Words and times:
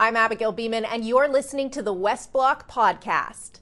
I'm 0.00 0.14
Abigail 0.14 0.54
Bimman, 0.54 0.86
and 0.88 1.04
you're 1.04 1.26
listening 1.26 1.70
to 1.70 1.82
the 1.82 1.92
West 1.92 2.32
Block 2.32 2.70
Podcast. 2.70 3.58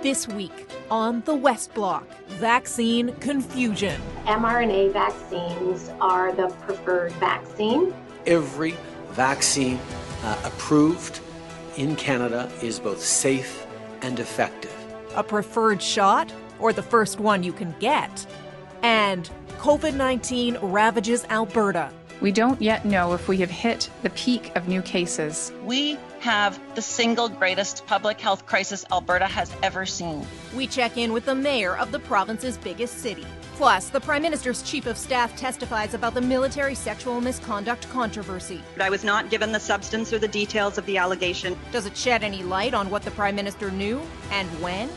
This 0.00 0.28
week 0.28 0.70
on 0.92 1.22
the 1.22 1.34
West 1.34 1.74
Block, 1.74 2.06
vaccine 2.28 3.12
confusion. 3.16 4.00
mRNA 4.26 4.92
vaccines 4.92 5.90
are 6.00 6.32
the 6.32 6.46
preferred 6.66 7.10
vaccine. 7.14 7.92
Every 8.26 8.76
vaccine 9.08 9.80
uh, 10.22 10.40
approved 10.44 11.18
in 11.76 11.96
Canada 11.96 12.48
is 12.62 12.78
both 12.78 13.02
safe 13.02 13.66
and 14.02 14.20
effective. 14.20 14.72
A 15.16 15.24
preferred 15.24 15.82
shot, 15.82 16.32
or 16.60 16.72
the 16.72 16.84
first 16.84 17.18
one 17.18 17.42
you 17.42 17.52
can 17.52 17.74
get. 17.80 18.24
And 18.82 19.28
COVID 19.58 19.94
19 19.94 20.58
ravages 20.62 21.24
Alberta. 21.28 21.90
We 22.20 22.32
don't 22.32 22.60
yet 22.60 22.84
know 22.84 23.12
if 23.12 23.28
we 23.28 23.36
have 23.38 23.50
hit 23.50 23.88
the 24.02 24.10
peak 24.10 24.50
of 24.56 24.66
new 24.66 24.82
cases. 24.82 25.52
We 25.64 25.96
have 26.18 26.58
the 26.74 26.82
single 26.82 27.28
greatest 27.28 27.86
public 27.86 28.20
health 28.20 28.44
crisis 28.44 28.84
Alberta 28.90 29.26
has 29.26 29.54
ever 29.62 29.86
seen. 29.86 30.26
We 30.56 30.66
check 30.66 30.96
in 30.96 31.12
with 31.12 31.26
the 31.26 31.34
mayor 31.34 31.76
of 31.76 31.92
the 31.92 32.00
province's 32.00 32.58
biggest 32.58 32.98
city. 32.98 33.24
Plus, 33.54 33.88
the 33.88 34.00
Prime 34.00 34.22
Minister's 34.22 34.62
Chief 34.62 34.86
of 34.86 34.98
Staff 34.98 35.36
testifies 35.36 35.94
about 35.94 36.14
the 36.14 36.20
military 36.20 36.74
sexual 36.74 37.20
misconduct 37.20 37.88
controversy. 37.90 38.62
I 38.80 38.90
was 38.90 39.04
not 39.04 39.30
given 39.30 39.52
the 39.52 39.60
substance 39.60 40.12
or 40.12 40.18
the 40.18 40.28
details 40.28 40.76
of 40.76 40.86
the 40.86 40.96
allegation. 40.98 41.56
Does 41.70 41.86
it 41.86 41.96
shed 41.96 42.24
any 42.24 42.42
light 42.42 42.74
on 42.74 42.90
what 42.90 43.02
the 43.02 43.10
Prime 43.12 43.36
Minister 43.36 43.70
knew 43.70 44.00
and 44.30 44.48
when? 44.60 44.88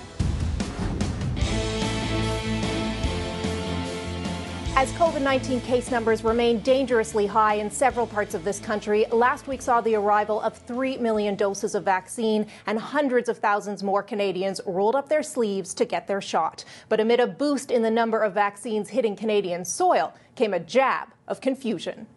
As 4.82 4.92
COVID 4.94 5.22
19 5.22 5.62
case 5.62 5.92
numbers 5.92 6.24
remain 6.24 6.60
dangerously 6.62 7.28
high 7.28 7.54
in 7.54 7.70
several 7.70 8.08
parts 8.08 8.34
of 8.34 8.44
this 8.44 8.60
country, 8.60 9.06
last 9.12 9.48
week 9.48 9.62
saw 9.62 9.80
the 9.80 9.94
arrival 9.94 10.42
of 10.42 10.58
3 10.58 10.98
million 10.98 11.36
doses 11.36 11.76
of 11.76 11.86
vaccine, 11.86 12.48
and 12.66 12.80
hundreds 12.80 13.30
of 13.30 13.38
thousands 13.38 13.84
more 13.84 14.02
Canadians 14.02 14.60
rolled 14.66 14.96
up 14.96 15.08
their 15.08 15.22
sleeves 15.22 15.76
to 15.76 15.86
get 15.86 16.08
their 16.08 16.20
shot. 16.20 16.66
But 16.90 17.00
amid 17.00 17.20
a 17.20 17.28
boost 17.28 17.70
in 17.70 17.84
the 17.84 17.92
number 17.92 18.24
of 18.24 18.34
vaccines 18.34 18.90
hitting 18.90 19.16
Canadian 19.16 19.66
soil 19.66 20.16
came 20.36 20.52
a 20.52 20.60
jab 20.60 21.10
of 21.28 21.42
confusion. 21.42 22.08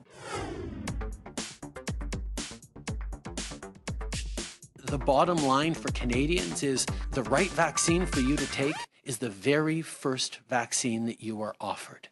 The 4.86 4.98
bottom 5.04 5.36
line 5.44 5.74
for 5.74 5.92
Canadians 5.92 6.62
is 6.62 6.86
the 7.10 7.24
right 7.24 7.50
vaccine 7.50 8.06
for 8.06 8.20
you 8.20 8.36
to 8.36 8.46
take 8.52 8.76
is 9.04 9.18
the 9.18 9.28
very 9.28 9.82
first 9.82 10.38
vaccine 10.48 11.04
that 11.04 11.22
you 11.22 11.42
are 11.42 11.54
offered. 11.60 12.08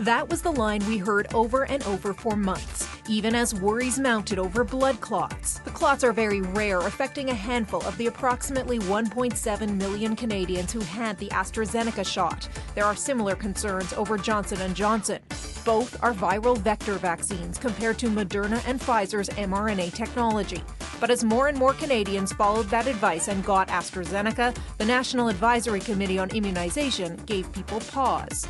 That 0.00 0.30
was 0.30 0.40
the 0.40 0.50
line 0.50 0.80
we 0.88 0.96
heard 0.96 1.34
over 1.34 1.66
and 1.66 1.82
over 1.82 2.14
for 2.14 2.34
months, 2.34 2.88
even 3.06 3.34
as 3.34 3.54
worries 3.54 3.98
mounted 3.98 4.38
over 4.38 4.64
blood 4.64 4.98
clots. 5.02 5.58
The 5.58 5.70
clots 5.72 6.02
are 6.04 6.12
very 6.14 6.40
rare, 6.40 6.78
affecting 6.78 7.28
a 7.28 7.34
handful 7.34 7.82
of 7.82 7.98
the 7.98 8.06
approximately 8.06 8.78
1.7 8.78 9.76
million 9.76 10.16
Canadians 10.16 10.72
who 10.72 10.80
had 10.80 11.18
the 11.18 11.28
AstraZeneca 11.28 12.06
shot. 12.06 12.48
There 12.74 12.86
are 12.86 12.96
similar 12.96 13.34
concerns 13.34 13.92
over 13.92 14.16
Johnson 14.16 14.74
& 14.74 14.74
Johnson. 14.74 15.18
Both 15.64 16.02
are 16.02 16.14
viral 16.14 16.56
vector 16.56 16.94
vaccines 16.94 17.58
compared 17.58 17.98
to 17.98 18.06
Moderna 18.06 18.62
and 18.66 18.80
Pfizer's 18.80 19.28
mRNA 19.30 19.92
technology. 19.92 20.62
But 21.00 21.10
as 21.10 21.24
more 21.24 21.48
and 21.48 21.58
more 21.58 21.72
Canadians 21.74 22.32
followed 22.32 22.66
that 22.70 22.86
advice 22.86 23.28
and 23.28 23.44
got 23.44 23.68
AstraZeneca, 23.68 24.56
the 24.78 24.84
National 24.84 25.28
Advisory 25.28 25.80
Committee 25.80 26.18
on 26.18 26.30
Immunization 26.30 27.16
gave 27.26 27.50
people 27.52 27.80
pause. 27.80 28.46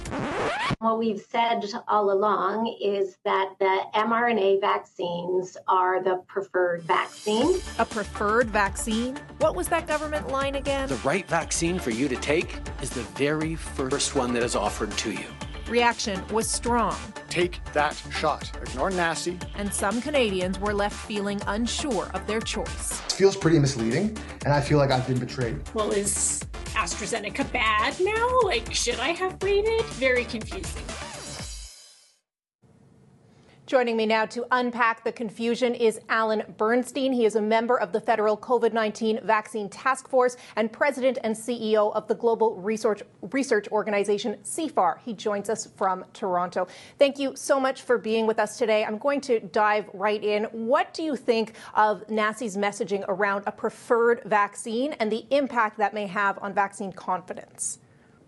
What 0.78 0.98
we've 0.98 1.20
said 1.30 1.64
all 1.88 2.12
along 2.12 2.76
is 2.82 3.16
that 3.24 3.54
the 3.58 3.82
mRNA 3.94 4.60
vaccines 4.60 5.56
are 5.68 6.02
the 6.02 6.22
preferred 6.26 6.82
vaccine. 6.82 7.60
A 7.78 7.84
preferred 7.84 8.50
vaccine? 8.50 9.16
What 9.38 9.54
was 9.54 9.68
that 9.68 9.86
government 9.86 10.28
line 10.28 10.54
again? 10.54 10.88
The 10.88 10.96
right 10.96 11.26
vaccine 11.28 11.78
for 11.78 11.90
you 11.90 12.08
to 12.08 12.16
take 12.16 12.56
is 12.82 12.90
the 12.90 13.02
very 13.02 13.54
first 13.56 14.14
one 14.14 14.32
that 14.34 14.42
is 14.42 14.56
offered 14.56 14.90
to 14.92 15.12
you. 15.12 15.26
Reaction 15.70 16.20
was 16.32 16.48
strong. 16.48 16.96
Take 17.28 17.60
that 17.74 17.94
shot. 18.10 18.50
Ignore 18.60 18.90
NACI. 18.90 19.40
And 19.54 19.72
some 19.72 20.02
Canadians 20.02 20.58
were 20.58 20.74
left 20.74 20.96
feeling 21.06 21.40
unsure 21.46 22.10
of 22.12 22.26
their 22.26 22.40
choice. 22.40 23.00
It 23.06 23.12
feels 23.12 23.36
pretty 23.36 23.60
misleading, 23.60 24.18
and 24.44 24.52
I 24.52 24.60
feel 24.60 24.78
like 24.78 24.90
I've 24.90 25.06
been 25.06 25.20
betrayed. 25.20 25.60
Well, 25.72 25.92
is 25.92 26.42
AstraZeneca 26.74 27.52
bad 27.52 27.94
now? 28.00 28.40
Like, 28.42 28.74
should 28.74 28.98
I 28.98 29.10
have 29.10 29.40
waited? 29.40 29.84
Very 29.90 30.24
confusing. 30.24 30.82
Joining 33.70 33.96
me 33.96 34.04
now 34.04 34.26
to 34.26 34.44
unpack 34.50 35.04
the 35.04 35.12
confusion 35.12 35.76
is 35.76 36.00
Alan 36.08 36.42
Bernstein. 36.56 37.12
He 37.12 37.24
is 37.24 37.36
a 37.36 37.40
member 37.40 37.78
of 37.78 37.92
the 37.92 38.00
federal 38.00 38.36
COVID 38.36 38.72
19 38.72 39.20
Vaccine 39.22 39.68
Task 39.68 40.08
Force 40.08 40.36
and 40.56 40.72
president 40.72 41.18
and 41.22 41.36
CEO 41.36 41.94
of 41.94 42.08
the 42.08 42.16
global 42.16 42.56
research, 42.56 43.00
research 43.30 43.68
organization 43.68 44.38
CIFAR. 44.42 44.98
He 45.04 45.12
joins 45.12 45.48
us 45.48 45.68
from 45.76 46.04
Toronto. 46.12 46.66
Thank 46.98 47.20
you 47.20 47.36
so 47.36 47.60
much 47.60 47.82
for 47.82 47.96
being 47.96 48.26
with 48.26 48.40
us 48.40 48.58
today. 48.58 48.84
I'm 48.84 48.98
going 48.98 49.20
to 49.20 49.38
dive 49.38 49.88
right 49.94 50.24
in. 50.24 50.46
What 50.46 50.92
do 50.92 51.04
you 51.04 51.14
think 51.14 51.52
of 51.74 52.04
NACI's 52.08 52.56
messaging 52.56 53.04
around 53.06 53.44
a 53.46 53.52
preferred 53.52 54.22
vaccine 54.24 54.94
and 54.94 55.12
the 55.12 55.24
impact 55.30 55.78
that 55.78 55.94
may 55.94 56.08
have 56.08 56.40
on 56.42 56.52
vaccine 56.52 56.92
confidence? 56.92 57.78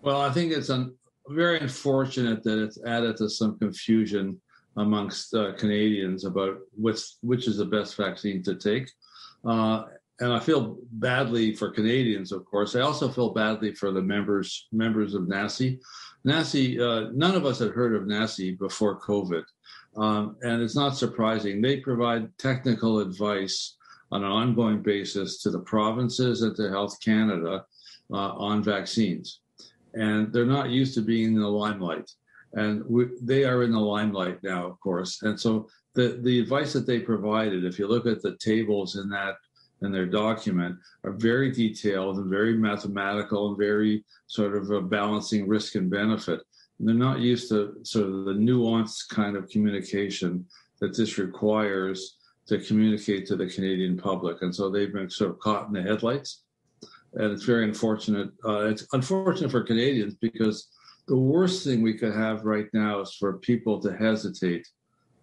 Well, 0.03 0.21
I 0.21 0.31
think 0.31 0.53
it's 0.53 0.69
un- 0.69 0.95
very 1.27 1.59
unfortunate 1.59 2.43
that 2.43 2.63
it's 2.63 2.81
added 2.85 3.17
to 3.17 3.29
some 3.29 3.59
confusion 3.59 4.39
amongst 4.77 5.33
uh, 5.33 5.53
Canadians 5.53 6.25
about 6.25 6.57
which 6.75 7.01
which 7.21 7.47
is 7.47 7.57
the 7.57 7.65
best 7.65 7.95
vaccine 7.95 8.41
to 8.43 8.55
take. 8.55 8.89
Uh, 9.45 9.83
and 10.19 10.31
I 10.31 10.39
feel 10.39 10.77
badly 10.93 11.55
for 11.55 11.71
Canadians, 11.71 12.31
of 12.31 12.45
course. 12.45 12.75
I 12.75 12.81
also 12.81 13.09
feel 13.09 13.31
badly 13.31 13.73
for 13.73 13.91
the 13.91 14.01
members 14.01 14.67
members 14.71 15.15
of 15.15 15.23
NACI. 15.23 15.79
NACI, 16.25 16.79
uh, 16.79 17.11
none 17.13 17.35
of 17.35 17.45
us 17.45 17.59
had 17.59 17.71
heard 17.71 17.95
of 17.95 18.03
NACI 18.03 18.57
before 18.57 19.01
COVID, 19.01 19.43
um, 19.97 20.37
and 20.41 20.61
it's 20.61 20.75
not 20.75 20.97
surprising. 20.97 21.61
They 21.61 21.77
provide 21.77 22.35
technical 22.37 22.99
advice 22.99 23.75
on 24.11 24.23
an 24.23 24.31
ongoing 24.31 24.81
basis 24.81 25.41
to 25.41 25.49
the 25.49 25.59
provinces 25.59 26.43
and 26.43 26.55
to 26.55 26.69
Health 26.69 26.99
Canada 27.03 27.65
uh, 28.11 28.33
on 28.35 28.63
vaccines, 28.63 29.41
and 29.93 30.31
they're 30.31 30.45
not 30.45 30.69
used 30.69 30.93
to 30.95 31.01
being 31.01 31.33
in 31.33 31.41
the 31.41 31.47
limelight 31.47 32.09
and 32.53 32.83
we, 32.85 33.07
they 33.21 33.45
are 33.45 33.63
in 33.63 33.71
the 33.71 33.79
limelight 33.79 34.41
now, 34.43 34.67
of 34.67 34.79
course. 34.79 35.21
And 35.23 35.39
so 35.39 35.67
the 35.95 36.19
the 36.21 36.39
advice 36.39 36.73
that 36.73 36.85
they 36.85 36.99
provided, 36.99 37.65
if 37.65 37.79
you 37.79 37.87
look 37.87 38.05
at 38.05 38.21
the 38.21 38.37
tables 38.37 38.95
in 38.95 39.09
that 39.09 39.35
in 39.81 39.91
their 39.91 40.05
document, 40.05 40.77
are 41.03 41.11
very 41.11 41.51
detailed 41.51 42.17
and 42.17 42.29
very 42.29 42.55
mathematical 42.55 43.49
and 43.49 43.57
very 43.57 44.05
sort 44.27 44.55
of 44.55 44.71
a 44.71 44.81
balancing 44.81 45.47
risk 45.47 45.75
and 45.75 45.89
benefit. 45.89 46.39
And 46.79 46.87
they're 46.87 46.95
not 46.95 47.19
used 47.19 47.49
to 47.49 47.75
sort 47.83 48.07
of 48.07 48.25
the 48.25 48.33
nuanced 48.33 49.09
kind 49.09 49.35
of 49.35 49.49
communication 49.49 50.45
that 50.79 50.95
this 50.95 51.17
requires 51.17 52.17
to 52.47 52.59
communicate 52.59 53.25
to 53.27 53.35
the 53.35 53.47
Canadian 53.47 53.97
public. 53.97 54.41
And 54.41 54.53
so 54.53 54.69
they've 54.69 54.91
been 54.91 55.09
sort 55.09 55.31
of 55.31 55.39
caught 55.39 55.67
in 55.67 55.73
the 55.73 55.81
headlights. 55.81 56.43
And 57.13 57.31
it's 57.31 57.43
very 57.43 57.63
unfortunate. 57.63 58.31
Uh, 58.45 58.65
it's 58.67 58.87
unfortunate 58.93 59.51
for 59.51 59.63
Canadians 59.63 60.15
because 60.15 60.69
the 61.07 61.17
worst 61.17 61.63
thing 61.63 61.81
we 61.81 61.97
could 61.97 62.13
have 62.13 62.45
right 62.45 62.67
now 62.73 63.01
is 63.01 63.15
for 63.15 63.39
people 63.39 63.79
to 63.81 63.95
hesitate 63.95 64.67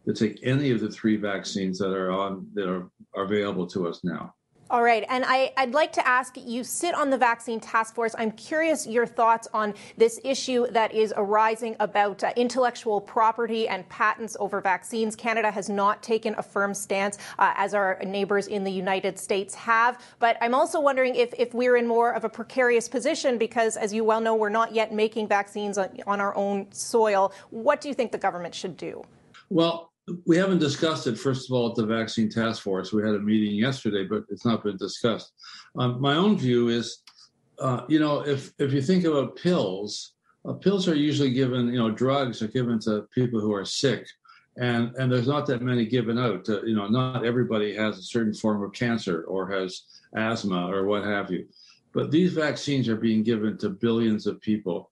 to 0.07 0.15
take 0.15 0.41
any 0.43 0.71
of 0.71 0.81
the 0.81 0.91
three 0.91 1.17
vaccines 1.17 1.79
that 1.79 1.93
are 1.93 2.11
on 2.11 2.47
that 2.55 2.69
are, 2.69 2.91
are 3.15 3.25
available 3.25 3.67
to 3.67 3.87
us 3.87 4.01
now. 4.03 4.35
All 4.71 4.85
right. 4.85 5.05
And 5.09 5.25
I, 5.27 5.51
would 5.59 5.75
like 5.75 5.93
to 5.95 6.07
ask 6.07 6.37
you 6.37 6.63
sit 6.63 6.95
on 6.95 7.11
the 7.11 7.19
vaccine 7.19 7.59
task 7.59 7.93
force. 7.93 8.15
I'm 8.17 8.31
curious 8.31 8.87
your 8.87 9.05
thoughts 9.05 9.49
on 9.53 9.75
this 9.97 10.21
issue 10.23 10.69
that 10.71 10.95
is 10.95 11.13
arising 11.17 11.75
about 11.81 12.23
uh, 12.23 12.33
intellectual 12.37 13.01
property 13.01 13.67
and 13.67 13.89
patents 13.89 14.37
over 14.39 14.61
vaccines. 14.61 15.17
Canada 15.17 15.51
has 15.51 15.69
not 15.69 16.05
taken 16.05 16.37
a 16.39 16.43
firm 16.43 16.73
stance, 16.73 17.19
uh, 17.41 17.53
as 17.57 17.75
our 17.75 17.99
neighbors 18.07 18.47
in 18.47 18.63
the 18.63 18.71
United 18.71 19.19
States 19.19 19.57
have. 19.57 20.01
But 20.21 20.37
I'm 20.41 20.55
also 20.55 20.81
wondering 20.81 21.17
if, 21.17 21.35
if 21.37 21.53
we're 21.53 21.75
in 21.75 21.89
more 21.89 22.13
of 22.13 22.23
a 22.23 22.29
precarious 22.29 22.89
position 22.89 23.39
because, 23.39 23.77
as 23.77 23.93
you 23.93 24.05
well 24.05 24.21
know, 24.21 24.37
we're 24.37 24.51
not 24.51 24.73
yet 24.73 24.95
making 24.95 25.27
vaccines 25.27 25.79
on, 25.79 25.99
on 26.07 26.21
our 26.21 26.37
own 26.37 26.71
soil. 26.71 27.33
What 27.51 27.81
do 27.81 27.89
you 27.89 27.95
think 27.95 28.13
the 28.13 28.19
government 28.19 28.55
should 28.55 28.77
do? 28.77 29.03
Well, 29.49 29.90
we 30.27 30.37
haven't 30.37 30.59
discussed 30.59 31.07
it, 31.07 31.19
first 31.19 31.49
of 31.49 31.55
all, 31.55 31.71
at 31.71 31.77
the 31.77 31.87
vaccine 31.87 32.29
task 32.29 32.63
force. 32.63 32.93
We 32.93 33.03
had 33.03 33.15
a 33.15 33.21
meeting 33.21 33.57
yesterday, 33.57 34.05
but 34.05 34.25
it's 34.29 34.45
not 34.45 34.65
been 34.65 34.77
discussed. 34.77 35.33
Um, 35.79 36.01
my 36.01 36.15
own 36.15 36.37
view 36.39 36.69
is, 36.69 37.03
uh, 37.59 37.83
you 37.89 37.99
know, 37.99 38.21
if, 38.21 38.53
if 38.59 38.73
you 38.73 38.83
think 38.83 39.05
about 39.05 39.37
pills, 39.37 40.13
uh, 40.47 40.55
pills 40.55 40.89
are 40.89 40.95
usually 40.95 41.33
given, 41.33 41.69
you 41.69 41.79
know, 41.79 41.91
drugs 41.91 42.43
are 42.43 42.49
given 42.49 42.79
to 42.81 43.07
people 43.15 43.41
who 43.41 43.53
are 43.53 43.65
sick. 43.65 44.07
And, 44.57 44.95
and 44.97 45.11
there's 45.11 45.29
not 45.29 45.47
that 45.47 45.63
many 45.63 45.87
given 45.87 46.19
out. 46.19 46.45
To, 46.47 46.63
you 46.67 46.75
know, 46.75 46.89
not 46.89 47.25
everybody 47.25 47.75
has 47.77 47.99
a 47.99 48.03
certain 48.03 48.35
form 48.35 48.63
of 48.63 48.73
cancer 48.73 49.23
or 49.25 49.51
has 49.51 49.83
asthma 50.17 50.71
or 50.71 50.87
what 50.87 51.05
have 51.05 51.31
you. 51.31 51.47
But 51.93 52.11
these 52.11 52.33
vaccines 52.33 52.89
are 52.89 52.97
being 52.97 53.23
given 53.23 53.59
to 53.59 53.71
billions 53.71 54.27
of 54.27 54.41
people. 54.41 54.91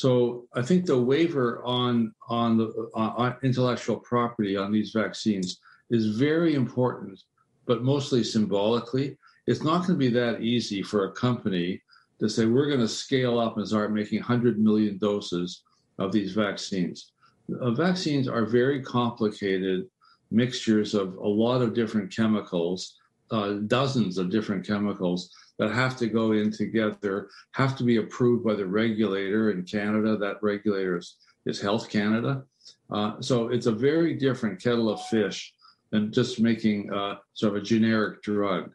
So 0.00 0.46
I 0.54 0.62
think 0.62 0.86
the 0.86 0.98
waiver 0.98 1.62
on 1.62 2.14
on 2.30 2.56
the 2.56 2.90
on 2.94 3.36
intellectual 3.42 3.98
property 3.98 4.56
on 4.56 4.72
these 4.72 4.92
vaccines 4.92 5.60
is 5.90 6.16
very 6.16 6.54
important, 6.54 7.20
but 7.66 7.82
mostly 7.82 8.24
symbolically. 8.24 9.18
It's 9.46 9.62
not 9.62 9.80
going 9.80 9.98
to 9.98 10.06
be 10.06 10.08
that 10.08 10.40
easy 10.40 10.82
for 10.82 11.04
a 11.04 11.12
company 11.12 11.82
to 12.18 12.30
say, 12.30 12.46
we're 12.46 12.68
going 12.68 12.80
to 12.80 12.88
scale 12.88 13.38
up 13.38 13.58
and 13.58 13.68
start 13.68 13.92
making 13.92 14.20
100 14.20 14.58
million 14.58 14.96
doses 14.96 15.64
of 15.98 16.12
these 16.12 16.32
vaccines. 16.32 17.12
Uh, 17.60 17.72
vaccines 17.72 18.26
are 18.26 18.46
very 18.46 18.82
complicated 18.82 19.86
mixtures 20.30 20.94
of 20.94 21.16
a 21.16 21.28
lot 21.28 21.60
of 21.60 21.74
different 21.74 22.14
chemicals, 22.14 22.96
uh, 23.30 23.54
dozens 23.66 24.18
of 24.18 24.30
different 24.30 24.66
chemicals 24.66 25.30
that 25.58 25.70
have 25.72 25.96
to 25.98 26.06
go 26.06 26.32
in 26.32 26.50
together, 26.50 27.28
have 27.52 27.76
to 27.76 27.84
be 27.84 27.96
approved 27.96 28.44
by 28.44 28.54
the 28.54 28.66
regulator 28.66 29.50
in 29.50 29.62
Canada. 29.64 30.16
That 30.16 30.42
regulator 30.42 30.96
is, 30.96 31.16
is 31.46 31.60
Health 31.60 31.88
Canada. 31.90 32.44
Uh, 32.90 33.20
so 33.20 33.48
it's 33.48 33.66
a 33.66 33.72
very 33.72 34.14
different 34.14 34.62
kettle 34.62 34.88
of 34.88 35.04
fish 35.06 35.52
than 35.90 36.12
just 36.12 36.40
making 36.40 36.92
uh, 36.92 37.16
sort 37.34 37.56
of 37.56 37.62
a 37.62 37.64
generic 37.64 38.22
drug. 38.22 38.72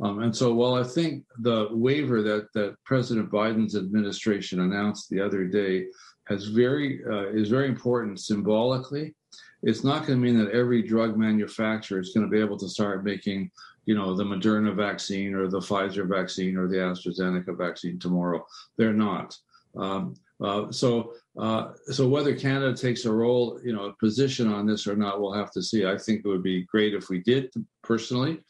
Um, 0.00 0.22
and 0.22 0.34
so 0.34 0.52
while 0.54 0.74
I 0.74 0.84
think 0.84 1.24
the 1.40 1.68
waiver 1.70 2.22
that, 2.22 2.48
that 2.54 2.76
President 2.84 3.30
Biden's 3.30 3.76
administration 3.76 4.60
announced 4.60 5.08
the 5.08 5.20
other 5.20 5.44
day 5.44 5.86
has 6.24 6.46
very 6.46 7.00
uh, 7.04 7.28
is 7.28 7.48
very 7.48 7.68
important 7.68 8.20
symbolically, 8.20 9.14
it's 9.62 9.84
not 9.84 10.06
going 10.06 10.20
to 10.20 10.24
mean 10.24 10.38
that 10.38 10.52
every 10.52 10.82
drug 10.82 11.16
manufacturer 11.16 12.00
is 12.00 12.12
going 12.14 12.26
to 12.26 12.30
be 12.30 12.40
able 12.40 12.58
to 12.58 12.68
start 12.68 13.04
making 13.04 13.50
you 13.88 13.94
know 13.94 14.14
the 14.14 14.22
Moderna 14.22 14.74
vaccine 14.76 15.34
or 15.34 15.48
the 15.48 15.60
Pfizer 15.60 16.06
vaccine 16.06 16.58
or 16.58 16.68
the 16.68 16.76
AstraZeneca 16.76 17.56
vaccine 17.56 17.98
tomorrow. 17.98 18.46
They're 18.76 18.92
not. 18.92 19.34
Um, 19.74 20.14
uh, 20.44 20.70
so 20.70 21.14
uh, 21.38 21.72
so 21.90 22.06
whether 22.06 22.36
Canada 22.36 22.76
takes 22.76 23.06
a 23.06 23.12
role, 23.12 23.58
you 23.64 23.74
know, 23.74 23.84
a 23.86 23.94
position 23.94 24.52
on 24.52 24.66
this 24.66 24.86
or 24.86 24.94
not, 24.94 25.22
we'll 25.22 25.32
have 25.32 25.50
to 25.52 25.62
see. 25.62 25.86
I 25.86 25.96
think 25.96 26.20
it 26.20 26.28
would 26.28 26.42
be 26.42 26.64
great 26.64 26.92
if 26.92 27.08
we 27.08 27.20
did 27.20 27.50
personally, 27.82 28.40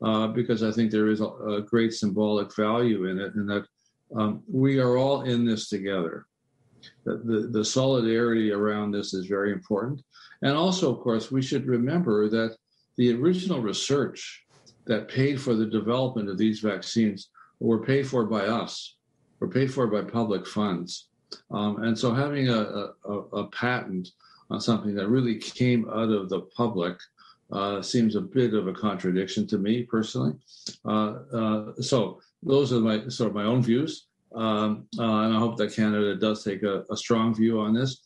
uh, 0.00 0.28
because 0.28 0.62
I 0.62 0.70
think 0.72 0.90
there 0.90 1.08
is 1.08 1.20
a, 1.20 1.26
a, 1.26 1.60
great 1.60 1.92
symbolic 1.92 2.56
value 2.56 3.04
in 3.04 3.18
it, 3.18 3.34
and 3.34 3.46
that 3.50 3.66
um, 4.16 4.42
we 4.50 4.78
are 4.78 4.96
all 4.96 5.22
in 5.22 5.44
this 5.44 5.68
together. 5.68 6.26
The, 7.04 7.18
the, 7.18 7.48
the 7.52 7.64
solidarity 7.64 8.50
around 8.50 8.92
this 8.92 9.12
is 9.12 9.26
very 9.26 9.52
important, 9.52 10.02
and 10.40 10.56
also, 10.56 10.90
of 10.90 11.00
course, 11.00 11.30
we 11.30 11.42
should 11.42 11.66
remember 11.66 12.30
that 12.30 12.56
the 12.96 13.12
original 13.12 13.60
research 13.60 14.45
that 14.86 15.08
paid 15.08 15.40
for 15.40 15.54
the 15.54 15.66
development 15.66 16.28
of 16.28 16.38
these 16.38 16.60
vaccines 16.60 17.28
were 17.60 17.84
paid 17.84 18.06
for 18.06 18.24
by 18.24 18.46
us, 18.46 18.96
were 19.40 19.48
paid 19.48 19.72
for 19.72 19.86
by 19.86 20.02
public 20.02 20.46
funds. 20.46 21.08
Um, 21.50 21.82
and 21.82 21.98
so 21.98 22.14
having 22.14 22.48
a, 22.48 22.90
a, 23.04 23.12
a, 23.12 23.46
patent 23.48 24.10
on 24.50 24.60
something 24.60 24.94
that 24.94 25.08
really 25.08 25.36
came 25.36 25.88
out 25.90 26.10
of 26.10 26.28
the 26.28 26.42
public 26.56 26.96
uh, 27.52 27.82
seems 27.82 28.14
a 28.14 28.20
bit 28.20 28.54
of 28.54 28.68
a 28.68 28.72
contradiction 28.72 29.46
to 29.48 29.58
me 29.58 29.82
personally. 29.82 30.34
Uh, 30.84 31.14
uh, 31.32 31.72
so 31.80 32.20
those 32.42 32.72
are 32.72 32.80
my 32.80 33.08
sort 33.08 33.30
of 33.30 33.34
my 33.34 33.44
own 33.44 33.62
views. 33.62 34.06
Um, 34.34 34.86
uh, 34.98 35.02
and 35.02 35.34
I 35.34 35.38
hope 35.38 35.56
that 35.56 35.74
Canada 35.74 36.14
does 36.14 36.44
take 36.44 36.62
a, 36.62 36.84
a 36.90 36.96
strong 36.96 37.34
view 37.34 37.60
on 37.60 37.72
this. 37.72 38.02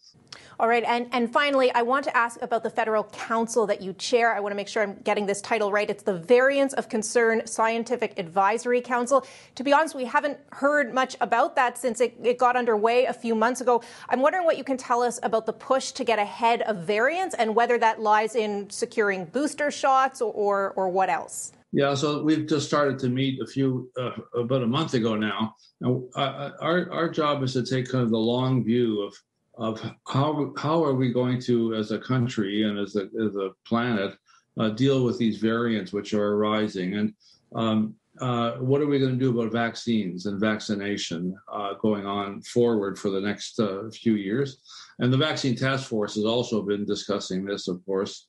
All 0.60 0.68
right. 0.68 0.84
And, 0.86 1.08
and 1.12 1.32
finally, 1.32 1.72
I 1.72 1.80
want 1.80 2.04
to 2.04 2.14
ask 2.14 2.42
about 2.42 2.62
the 2.62 2.68
federal 2.68 3.04
council 3.04 3.66
that 3.68 3.80
you 3.80 3.94
chair. 3.94 4.36
I 4.36 4.40
want 4.40 4.52
to 4.52 4.56
make 4.56 4.68
sure 4.68 4.82
I'm 4.82 4.96
getting 5.04 5.24
this 5.24 5.40
title 5.40 5.72
right. 5.72 5.88
It's 5.88 6.02
the 6.02 6.18
Variants 6.18 6.74
of 6.74 6.90
Concern 6.90 7.46
Scientific 7.46 8.18
Advisory 8.18 8.82
Council. 8.82 9.26
To 9.54 9.64
be 9.64 9.72
honest, 9.72 9.94
we 9.94 10.04
haven't 10.04 10.36
heard 10.52 10.92
much 10.92 11.16
about 11.22 11.56
that 11.56 11.78
since 11.78 11.98
it, 12.02 12.14
it 12.22 12.36
got 12.36 12.56
underway 12.56 13.06
a 13.06 13.12
few 13.14 13.34
months 13.34 13.62
ago. 13.62 13.82
I'm 14.10 14.20
wondering 14.20 14.44
what 14.44 14.58
you 14.58 14.64
can 14.64 14.76
tell 14.76 15.00
us 15.00 15.18
about 15.22 15.46
the 15.46 15.54
push 15.54 15.92
to 15.92 16.04
get 16.04 16.18
ahead 16.18 16.60
of 16.62 16.80
variants 16.80 17.34
and 17.36 17.56
whether 17.56 17.78
that 17.78 18.02
lies 18.02 18.36
in 18.36 18.68
securing 18.68 19.24
booster 19.24 19.70
shots 19.70 20.20
or, 20.20 20.30
or, 20.30 20.72
or 20.72 20.90
what 20.90 21.08
else. 21.08 21.52
Yeah, 21.72 21.94
so 21.94 22.22
we've 22.22 22.46
just 22.46 22.66
started 22.66 22.98
to 22.98 23.08
meet 23.08 23.40
a 23.40 23.46
few 23.46 23.90
uh, 23.98 24.10
about 24.34 24.62
a 24.62 24.66
month 24.66 24.92
ago 24.92 25.16
now. 25.16 25.54
Uh, 25.82 26.50
our 26.60 26.90
our 26.92 27.08
job 27.08 27.42
is 27.42 27.54
to 27.54 27.64
take 27.64 27.88
kind 27.88 28.04
of 28.04 28.10
the 28.10 28.18
long 28.18 28.62
view 28.62 29.00
of 29.00 29.14
of 29.60 29.78
how 30.08 30.52
how 30.56 30.82
are 30.82 30.94
we 30.94 31.12
going 31.12 31.40
to, 31.42 31.74
as 31.74 31.92
a 31.92 31.98
country 31.98 32.64
and 32.64 32.78
as 32.78 32.96
a 32.96 33.02
as 33.22 33.36
a 33.36 33.50
planet, 33.66 34.16
uh, 34.58 34.70
deal 34.70 35.04
with 35.04 35.18
these 35.18 35.36
variants 35.36 35.92
which 35.92 36.14
are 36.14 36.34
arising, 36.34 36.94
and 36.94 37.14
um, 37.54 37.94
uh, 38.20 38.52
what 38.52 38.80
are 38.80 38.86
we 38.86 38.98
going 38.98 39.12
to 39.12 39.24
do 39.24 39.30
about 39.38 39.52
vaccines 39.52 40.26
and 40.26 40.40
vaccination 40.40 41.36
uh, 41.52 41.74
going 41.74 42.06
on 42.06 42.40
forward 42.42 42.98
for 42.98 43.10
the 43.10 43.20
next 43.20 43.60
uh, 43.60 43.88
few 43.92 44.14
years? 44.14 44.60
And 44.98 45.12
the 45.12 45.18
vaccine 45.18 45.54
task 45.54 45.88
force 45.88 46.14
has 46.14 46.24
also 46.24 46.62
been 46.62 46.84
discussing 46.84 47.44
this, 47.44 47.68
of 47.68 47.84
course, 47.84 48.26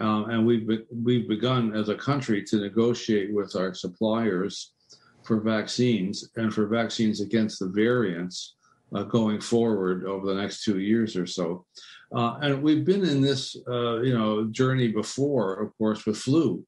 uh, 0.00 0.24
and 0.24 0.44
we've 0.44 0.66
be- 0.66 0.84
we've 0.90 1.28
begun 1.28 1.76
as 1.76 1.90
a 1.90 1.94
country 1.94 2.42
to 2.44 2.56
negotiate 2.56 3.32
with 3.32 3.54
our 3.54 3.72
suppliers 3.72 4.72
for 5.24 5.40
vaccines 5.40 6.28
and 6.34 6.52
for 6.52 6.66
vaccines 6.66 7.20
against 7.20 7.60
the 7.60 7.68
variants 7.68 8.56
uh, 8.94 9.02
going 9.04 9.40
forward 9.40 10.04
over 10.04 10.26
the 10.26 10.40
next 10.40 10.64
two 10.64 10.78
years 10.78 11.16
or 11.16 11.26
so. 11.26 11.64
Uh, 12.14 12.38
and 12.42 12.62
we've 12.62 12.84
been 12.84 13.04
in 13.04 13.20
this, 13.20 13.56
uh, 13.68 14.00
you 14.00 14.16
know, 14.16 14.44
journey 14.50 14.88
before, 14.88 15.54
of 15.54 15.76
course, 15.78 16.04
with 16.04 16.16
flu. 16.16 16.64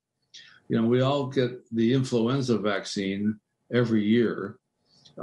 You 0.69 0.81
know, 0.81 0.89
we 0.89 1.03
all 1.03 1.27
get 1.27 1.51
the 1.75 1.93
influenza 1.93 2.57
vaccine 2.57 3.39
every 3.73 4.03
year, 4.03 4.57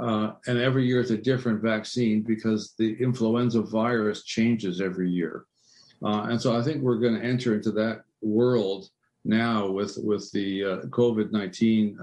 uh, 0.00 0.32
and 0.46 0.58
every 0.58 0.86
year 0.86 1.00
it's 1.00 1.10
a 1.10 1.16
different 1.16 1.60
vaccine 1.60 2.22
because 2.22 2.74
the 2.78 2.94
influenza 3.00 3.62
virus 3.62 4.22
changes 4.24 4.80
every 4.80 5.10
year. 5.10 5.44
Uh, 6.04 6.26
and 6.30 6.40
so 6.40 6.56
I 6.56 6.62
think 6.62 6.82
we're 6.82 6.98
going 6.98 7.18
to 7.18 7.24
enter 7.24 7.54
into 7.54 7.72
that 7.72 8.02
world 8.20 8.88
now 9.24 9.68
with 9.68 9.98
with 10.02 10.30
the 10.32 10.62
COVID 10.90 11.32
nineteen 11.32 11.98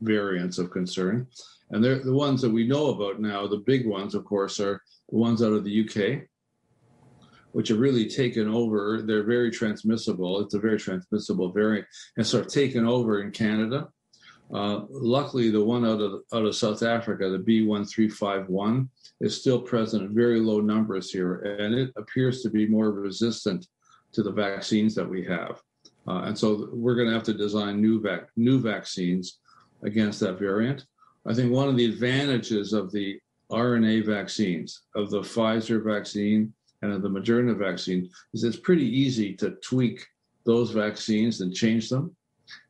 variants 0.00 0.58
of 0.58 0.70
concern. 0.70 1.26
And 1.70 1.82
they're 1.82 1.98
the 1.98 2.14
ones 2.14 2.40
that 2.42 2.50
we 2.50 2.66
know 2.66 2.88
about 2.90 3.20
now. 3.20 3.46
The 3.46 3.58
big 3.58 3.86
ones, 3.86 4.14
of 4.14 4.24
course, 4.24 4.60
are 4.60 4.80
the 5.10 5.16
ones 5.16 5.42
out 5.42 5.52
of 5.52 5.64
the 5.64 5.84
UK, 5.84 6.28
which 7.52 7.68
have 7.68 7.78
really 7.78 8.08
taken 8.08 8.48
over. 8.48 9.02
They're 9.02 9.24
very 9.24 9.50
transmissible. 9.50 10.40
It's 10.40 10.54
a 10.54 10.60
very 10.60 10.78
transmissible 10.78 11.52
variant, 11.52 11.86
and 12.16 12.26
sort 12.26 12.46
of 12.46 12.52
taken 12.52 12.86
over 12.86 13.22
in 13.22 13.32
Canada. 13.32 13.88
Uh, 14.52 14.82
luckily, 14.88 15.50
the 15.50 15.64
one 15.64 15.84
out 15.84 16.00
of 16.00 16.20
out 16.32 16.44
of 16.44 16.54
South 16.54 16.82
Africa, 16.84 17.28
the 17.28 17.38
B1351, 17.38 18.88
is 19.20 19.40
still 19.40 19.60
present 19.60 20.04
in 20.04 20.14
very 20.14 20.38
low 20.38 20.60
numbers 20.60 21.10
here, 21.10 21.36
and 21.58 21.74
it 21.74 21.92
appears 21.96 22.42
to 22.42 22.50
be 22.50 22.66
more 22.66 22.92
resistant 22.92 23.66
to 24.12 24.22
the 24.22 24.30
vaccines 24.30 24.94
that 24.94 25.08
we 25.08 25.24
have. 25.24 25.60
Uh, 26.06 26.22
and 26.26 26.38
so 26.38 26.68
we're 26.72 26.94
going 26.94 27.08
to 27.08 27.14
have 27.14 27.24
to 27.24 27.34
design 27.34 27.80
new 27.80 28.00
vac- 28.00 28.30
new 28.36 28.60
vaccines 28.60 29.40
against 29.82 30.20
that 30.20 30.38
variant. 30.38 30.84
I 31.28 31.34
think 31.34 31.52
one 31.52 31.68
of 31.68 31.76
the 31.76 31.84
advantages 31.84 32.72
of 32.72 32.92
the 32.92 33.18
RNA 33.50 34.06
vaccines, 34.06 34.82
of 34.94 35.10
the 35.10 35.20
Pfizer 35.20 35.82
vaccine 35.82 36.52
and 36.82 36.92
of 36.92 37.02
the 37.02 37.08
Moderna 37.08 37.56
vaccine, 37.56 38.08
is 38.34 38.44
it's 38.44 38.58
pretty 38.58 38.86
easy 38.86 39.34
to 39.34 39.50
tweak 39.62 40.06
those 40.44 40.70
vaccines 40.70 41.40
and 41.40 41.54
change 41.54 41.88
them 41.88 42.14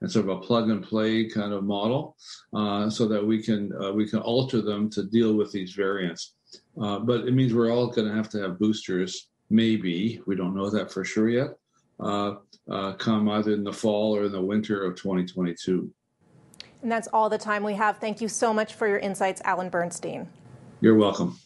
and 0.01 0.11
sort 0.11 0.29
of 0.29 0.39
a 0.39 0.41
plug 0.41 0.71
and 0.71 0.83
play 0.83 1.29
kind 1.29 1.53
of 1.53 1.65
model 1.65 2.17
uh, 2.55 2.89
so 2.89 3.07
that 3.07 3.25
we 3.25 3.43
can 3.43 3.73
uh, 3.83 3.93
we 3.93 4.09
can 4.09 4.21
alter 4.21 4.63
them 4.63 4.89
to 4.91 5.03
deal 5.05 5.35
with 5.35 5.53
these 5.53 5.73
variants. 5.73 6.33
Uh, 6.81 6.99
but 6.99 7.27
it 7.27 7.35
means 7.35 7.53
we're 7.53 7.73
all 7.73 7.89
going 7.89 8.09
to 8.09 8.15
have 8.15 8.31
to 8.31 8.41
have 8.41 8.59
boosters, 8.59 9.29
maybe 9.51 10.21
we 10.27 10.35
don't 10.35 10.57
know 10.57 10.71
that 10.71 10.91
for 10.91 11.05
sure 11.05 11.29
yet. 11.29 11.51
Uh, 12.01 12.37
uh, 12.71 12.93
come 12.95 13.29
either 13.29 13.53
in 13.53 13.65
the 13.65 13.73
fall 13.73 14.17
or 14.17 14.25
in 14.25 14.33
the 14.33 14.41
winter 14.41 14.85
of 14.85 14.97
2022. 14.97 15.91
And 16.83 16.91
that's 16.91 17.09
all 17.09 17.29
the 17.29 17.39
time 17.39 17.63
we 17.63 17.75
have. 17.75 17.99
Thank 17.99 18.21
you 18.21 18.29
so 18.29 18.53
much 18.53 18.75
for 18.75 18.87
your 18.87 18.99
insights, 18.99 19.41
Alan 19.45 19.69
Bernstein. 19.69 20.29
You're 20.81 20.95
welcome. 20.95 21.39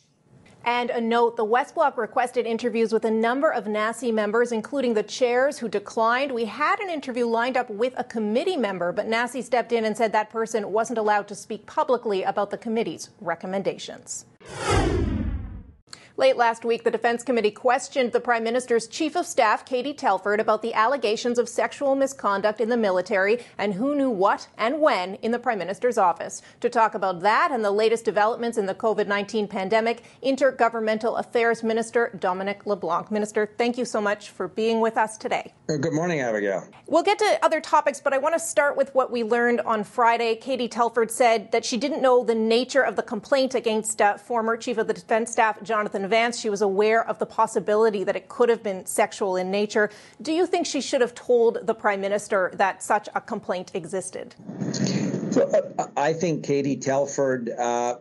And 0.64 0.90
a 0.90 1.00
note 1.00 1.36
the 1.36 1.44
West 1.44 1.74
Block 1.74 1.96
requested 1.96 2.46
interviews 2.46 2.92
with 2.92 3.06
a 3.06 3.10
number 3.10 3.50
of 3.50 3.64
NACI 3.64 4.12
members, 4.12 4.52
including 4.52 4.92
the 4.92 5.02
chairs 5.02 5.58
who 5.58 5.68
declined. 5.68 6.32
We 6.32 6.44
had 6.44 6.78
an 6.80 6.90
interview 6.90 7.26
lined 7.26 7.56
up 7.56 7.70
with 7.70 7.94
a 7.96 8.04
committee 8.04 8.58
member, 8.58 8.92
but 8.92 9.06
NACI 9.06 9.42
stepped 9.42 9.72
in 9.72 9.86
and 9.86 9.96
said 9.96 10.12
that 10.12 10.28
person 10.28 10.70
wasn't 10.70 10.98
allowed 10.98 11.28
to 11.28 11.34
speak 11.34 11.64
publicly 11.64 12.24
about 12.24 12.50
the 12.50 12.58
committee's 12.58 13.08
recommendations. 13.20 14.26
Late 16.20 16.36
last 16.36 16.66
week, 16.66 16.84
the 16.84 16.90
Defense 16.90 17.22
Committee 17.22 17.50
questioned 17.50 18.12
the 18.12 18.20
Prime 18.20 18.44
Minister's 18.44 18.86
Chief 18.86 19.16
of 19.16 19.24
Staff, 19.24 19.64
Katie 19.64 19.94
Telford, 19.94 20.38
about 20.38 20.60
the 20.60 20.74
allegations 20.74 21.38
of 21.38 21.48
sexual 21.48 21.94
misconduct 21.94 22.60
in 22.60 22.68
the 22.68 22.76
military 22.76 23.38
and 23.56 23.72
who 23.72 23.94
knew 23.94 24.10
what 24.10 24.46
and 24.58 24.82
when 24.82 25.14
in 25.22 25.30
the 25.30 25.38
Prime 25.38 25.58
Minister's 25.58 25.96
office. 25.96 26.42
To 26.60 26.68
talk 26.68 26.94
about 26.94 27.20
that 27.20 27.52
and 27.52 27.64
the 27.64 27.70
latest 27.70 28.04
developments 28.04 28.58
in 28.58 28.66
the 28.66 28.74
COVID 28.74 29.06
19 29.06 29.48
pandemic, 29.48 30.02
Intergovernmental 30.22 31.18
Affairs 31.18 31.62
Minister 31.62 32.14
Dominic 32.20 32.66
LeBlanc. 32.66 33.10
Minister, 33.10 33.48
thank 33.56 33.78
you 33.78 33.86
so 33.86 34.02
much 34.02 34.28
for 34.28 34.46
being 34.46 34.80
with 34.80 34.98
us 34.98 35.16
today. 35.16 35.54
Uh, 35.70 35.78
good 35.78 35.94
morning, 35.94 36.20
Abigail. 36.20 36.68
We'll 36.86 37.02
get 37.02 37.18
to 37.20 37.38
other 37.42 37.62
topics, 37.62 37.98
but 37.98 38.12
I 38.12 38.18
want 38.18 38.34
to 38.34 38.40
start 38.40 38.76
with 38.76 38.94
what 38.94 39.10
we 39.10 39.22
learned 39.24 39.62
on 39.62 39.84
Friday. 39.84 40.36
Katie 40.36 40.68
Telford 40.68 41.10
said 41.10 41.50
that 41.52 41.64
she 41.64 41.78
didn't 41.78 42.02
know 42.02 42.24
the 42.24 42.34
nature 42.34 42.82
of 42.82 42.96
the 42.96 43.02
complaint 43.02 43.54
against 43.54 44.02
uh, 44.02 44.18
former 44.18 44.58
Chief 44.58 44.76
of 44.76 44.86
the 44.86 44.92
Defense 44.92 45.32
Staff, 45.32 45.62
Jonathan 45.62 46.09
advance 46.10 46.40
she 46.40 46.50
was 46.50 46.60
aware 46.60 47.06
of 47.06 47.20
the 47.20 47.26
possibility 47.26 48.02
that 48.02 48.16
it 48.16 48.28
could 48.28 48.48
have 48.48 48.64
been 48.64 48.84
sexual 48.84 49.36
in 49.36 49.48
nature. 49.48 49.90
Do 50.20 50.32
you 50.32 50.44
think 50.44 50.66
she 50.66 50.80
should 50.80 51.00
have 51.02 51.14
told 51.14 51.58
the 51.62 51.74
prime 51.74 52.00
minister 52.00 52.50
that 52.54 52.82
such 52.82 53.08
a 53.14 53.20
complaint 53.20 53.70
existed? 53.74 54.34
Uh, 55.36 55.86
I 55.96 56.12
think 56.12 56.44
Katie 56.44 56.74
Telford 56.74 57.48
uh, 57.50 57.98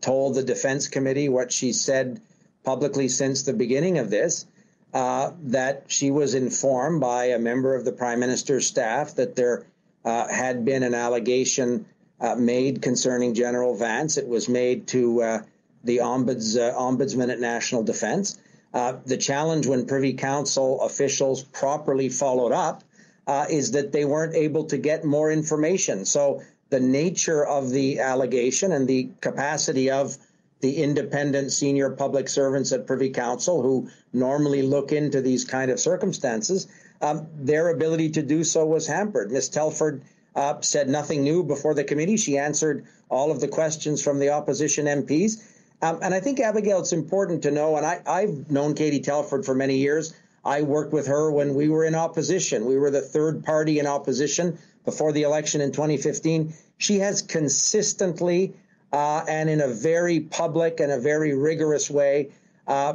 told 0.00 0.36
the 0.36 0.44
defense 0.44 0.86
committee 0.86 1.28
what 1.28 1.50
she 1.50 1.72
said 1.72 2.20
publicly 2.62 3.08
since 3.08 3.42
the 3.42 3.52
beginning 3.52 3.98
of 3.98 4.10
this. 4.10 4.46
Uh, 4.92 5.32
that 5.42 5.82
she 5.88 6.12
was 6.12 6.36
informed 6.36 7.00
by 7.00 7.24
a 7.24 7.38
member 7.38 7.74
of 7.74 7.84
the 7.84 7.90
prime 7.90 8.20
minister's 8.20 8.64
staff 8.64 9.16
that 9.16 9.34
there 9.34 9.66
uh, 10.04 10.28
had 10.28 10.64
been 10.64 10.84
an 10.84 10.94
allegation 10.94 11.84
uh, 12.20 12.36
made 12.36 12.80
concerning 12.80 13.34
General 13.34 13.74
Vance. 13.74 14.16
It 14.16 14.28
was 14.28 14.48
made 14.48 14.86
to 14.94 15.20
uh, 15.20 15.42
the 15.84 15.98
ombuds, 15.98 16.56
uh, 16.56 16.76
ombudsman 16.76 17.30
at 17.30 17.40
National 17.40 17.82
Defense. 17.82 18.38
Uh, 18.72 18.94
the 19.06 19.16
challenge 19.16 19.66
when 19.66 19.86
Privy 19.86 20.14
Council 20.14 20.80
officials 20.80 21.44
properly 21.44 22.08
followed 22.08 22.52
up 22.52 22.82
uh, 23.26 23.46
is 23.48 23.70
that 23.70 23.92
they 23.92 24.04
weren't 24.04 24.34
able 24.34 24.64
to 24.64 24.76
get 24.76 25.04
more 25.04 25.30
information. 25.30 26.04
So 26.04 26.42
the 26.70 26.80
nature 26.80 27.46
of 27.46 27.70
the 27.70 28.00
allegation 28.00 28.72
and 28.72 28.88
the 28.88 29.08
capacity 29.20 29.90
of 29.90 30.18
the 30.60 30.82
independent 30.82 31.52
senior 31.52 31.90
public 31.90 32.28
servants 32.28 32.72
at 32.72 32.86
Privy 32.86 33.10
Council 33.10 33.62
who 33.62 33.88
normally 34.12 34.62
look 34.62 34.92
into 34.92 35.20
these 35.20 35.44
kind 35.44 35.70
of 35.70 35.78
circumstances, 35.78 36.66
um, 37.02 37.26
their 37.36 37.68
ability 37.68 38.10
to 38.10 38.22
do 38.22 38.42
so 38.42 38.64
was 38.64 38.86
hampered. 38.86 39.30
Ms. 39.30 39.50
Telford 39.50 40.02
uh, 40.34 40.60
said 40.60 40.88
nothing 40.88 41.22
new 41.22 41.42
before 41.44 41.74
the 41.74 41.84
committee. 41.84 42.16
She 42.16 42.38
answered 42.38 42.84
all 43.08 43.30
of 43.30 43.40
the 43.40 43.48
questions 43.48 44.02
from 44.02 44.18
the 44.18 44.30
opposition 44.30 44.86
MPs. 44.86 45.42
Um, 45.84 45.98
and 46.00 46.14
I 46.14 46.20
think, 46.20 46.40
Abigail, 46.40 46.78
it's 46.78 46.94
important 46.94 47.42
to 47.42 47.50
know, 47.50 47.76
and 47.76 47.84
I, 47.84 48.00
I've 48.06 48.50
known 48.50 48.72
Katie 48.72 49.00
Telford 49.00 49.44
for 49.44 49.54
many 49.54 49.76
years. 49.76 50.14
I 50.42 50.62
worked 50.62 50.94
with 50.94 51.06
her 51.08 51.30
when 51.30 51.54
we 51.54 51.68
were 51.68 51.84
in 51.84 51.94
opposition. 51.94 52.64
We 52.64 52.78
were 52.78 52.90
the 52.90 53.02
third 53.02 53.44
party 53.44 53.78
in 53.78 53.86
opposition 53.86 54.58
before 54.86 55.12
the 55.12 55.24
election 55.24 55.60
in 55.60 55.72
2015. 55.72 56.54
She 56.78 57.00
has 57.00 57.20
consistently 57.20 58.54
uh, 58.94 59.26
and 59.28 59.50
in 59.50 59.60
a 59.60 59.68
very 59.68 60.20
public 60.20 60.80
and 60.80 60.90
a 60.90 60.98
very 60.98 61.34
rigorous 61.34 61.90
way 61.90 62.30
uh, 62.66 62.94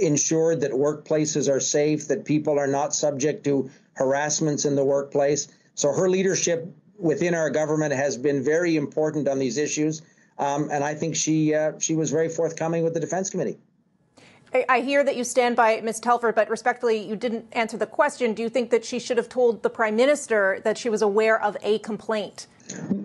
ensured 0.00 0.62
that 0.62 0.70
workplaces 0.70 1.52
are 1.52 1.60
safe, 1.60 2.08
that 2.08 2.24
people 2.24 2.58
are 2.58 2.66
not 2.66 2.94
subject 2.94 3.44
to 3.44 3.70
harassments 3.92 4.64
in 4.64 4.76
the 4.76 4.84
workplace. 4.84 5.48
So 5.74 5.92
her 5.92 6.08
leadership 6.08 6.74
within 6.98 7.34
our 7.34 7.50
government 7.50 7.92
has 7.92 8.16
been 8.16 8.42
very 8.42 8.76
important 8.76 9.28
on 9.28 9.38
these 9.38 9.58
issues, 9.58 10.00
um, 10.40 10.70
and 10.72 10.82
I 10.82 10.94
think 10.94 11.14
she 11.14 11.54
uh, 11.54 11.78
she 11.78 11.94
was 11.94 12.10
very 12.10 12.28
forthcoming 12.28 12.82
with 12.82 12.94
the 12.94 13.00
Defense 13.00 13.30
Committee. 13.30 13.58
I 14.68 14.80
hear 14.80 15.04
that 15.04 15.14
you 15.14 15.22
stand 15.22 15.54
by 15.54 15.80
Ms. 15.80 16.00
Telford, 16.00 16.34
but 16.34 16.50
respectfully, 16.50 16.98
you 16.98 17.14
didn't 17.14 17.46
answer 17.52 17.76
the 17.76 17.86
question. 17.86 18.34
Do 18.34 18.42
you 18.42 18.48
think 18.48 18.70
that 18.70 18.84
she 18.84 18.98
should 18.98 19.16
have 19.16 19.28
told 19.28 19.62
the 19.62 19.70
Prime 19.70 19.94
Minister 19.94 20.60
that 20.64 20.76
she 20.76 20.88
was 20.88 21.02
aware 21.02 21.40
of 21.40 21.56
a 21.62 21.78
complaint? 21.78 22.48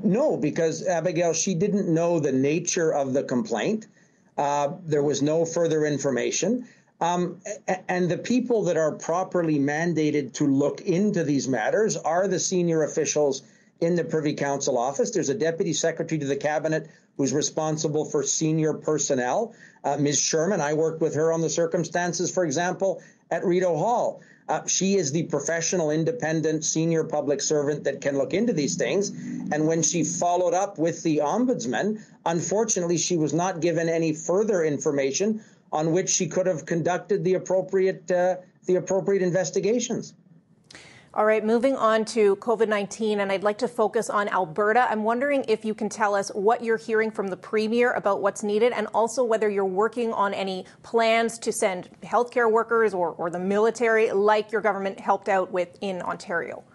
No, 0.03 0.37
because 0.37 0.87
Abigail, 0.87 1.33
she 1.33 1.53
didn't 1.53 1.87
know 1.87 2.19
the 2.19 2.31
nature 2.31 2.91
of 2.91 3.13
the 3.13 3.21
complaint. 3.21 3.85
Uh, 4.39 4.69
there 4.85 5.03
was 5.03 5.21
no 5.21 5.45
further 5.45 5.85
information. 5.85 6.67
Um, 6.99 7.39
and 7.89 8.09
the 8.09 8.17
people 8.17 8.63
that 8.63 8.77
are 8.77 8.93
properly 8.93 9.59
mandated 9.59 10.33
to 10.33 10.47
look 10.47 10.81
into 10.81 11.23
these 11.23 11.47
matters 11.47 11.95
are 11.95 12.27
the 12.27 12.39
senior 12.39 12.81
officials 12.81 13.43
in 13.81 13.95
the 13.95 14.03
Privy 14.03 14.33
Council 14.33 14.77
office. 14.77 15.11
There's 15.11 15.29
a 15.29 15.35
deputy 15.35 15.73
secretary 15.73 16.19
to 16.19 16.25
the 16.25 16.35
cabinet 16.35 16.89
who's 17.17 17.33
responsible 17.33 18.05
for 18.05 18.23
senior 18.23 18.73
personnel. 18.73 19.53
Uh, 19.83 19.97
Ms. 19.97 20.19
Sherman, 20.19 20.61
I 20.61 20.73
worked 20.73 21.01
with 21.01 21.15
her 21.15 21.31
on 21.31 21.41
the 21.41 21.49
circumstances, 21.49 22.31
for 22.31 22.45
example, 22.45 23.01
at 23.31 23.45
Rideau 23.45 23.77
Hall. 23.77 24.21
Uh, 24.47 24.65
she 24.67 24.95
is 24.95 25.11
the 25.11 25.23
professional, 25.23 25.89
independent, 25.89 26.63
senior 26.63 27.03
public 27.03 27.41
servant 27.41 27.83
that 27.83 27.99
can 27.99 28.17
look 28.17 28.33
into 28.33 28.53
these 28.53 28.75
things. 28.75 29.09
And 29.51 29.67
when 29.67 29.81
she 29.81 30.03
followed 30.03 30.53
up 30.53 30.77
with 30.77 31.01
the 31.01 31.17
ombudsman, 31.17 32.01
unfortunately, 32.25 32.97
she 32.97 33.17
was 33.17 33.33
not 33.33 33.59
given 33.59 33.89
any 33.89 34.13
further 34.13 34.63
information 34.63 35.41
on 35.71 35.91
which 35.91 36.09
she 36.09 36.27
could 36.27 36.45
have 36.45 36.65
conducted 36.65 37.23
the 37.23 37.33
appropriate 37.33 38.09
uh, 38.11 38.35
the 38.65 38.75
appropriate 38.75 39.21
investigations. 39.21 40.13
All 41.17 41.25
right, 41.25 41.45
moving 41.45 41.77
on 41.77 42.03
to 42.07 42.35
COVID 42.35 42.67
19, 42.67 43.21
and 43.21 43.31
I'd 43.31 43.41
like 43.41 43.57
to 43.59 43.69
focus 43.69 44.09
on 44.09 44.27
Alberta. 44.27 44.85
I'm 44.91 45.05
wondering 45.05 45.45
if 45.47 45.63
you 45.63 45.73
can 45.73 45.87
tell 45.87 46.13
us 46.13 46.27
what 46.35 46.61
you're 46.61 46.75
hearing 46.75 47.09
from 47.09 47.29
the 47.29 47.37
Premier 47.37 47.93
about 47.93 48.21
what's 48.21 48.43
needed, 48.43 48.73
and 48.73 48.87
also 48.87 49.23
whether 49.23 49.49
you're 49.49 49.63
working 49.63 50.11
on 50.11 50.33
any 50.33 50.65
plans 50.83 51.39
to 51.39 51.53
send 51.53 51.89
healthcare 52.03 52.51
workers 52.51 52.93
or, 52.93 53.11
or 53.11 53.29
the 53.29 53.39
military, 53.39 54.11
like 54.11 54.51
your 54.51 54.59
government 54.59 54.99
helped 54.99 55.29
out 55.29 55.53
with 55.53 55.77
in 55.79 56.01
Ontario. 56.01 56.65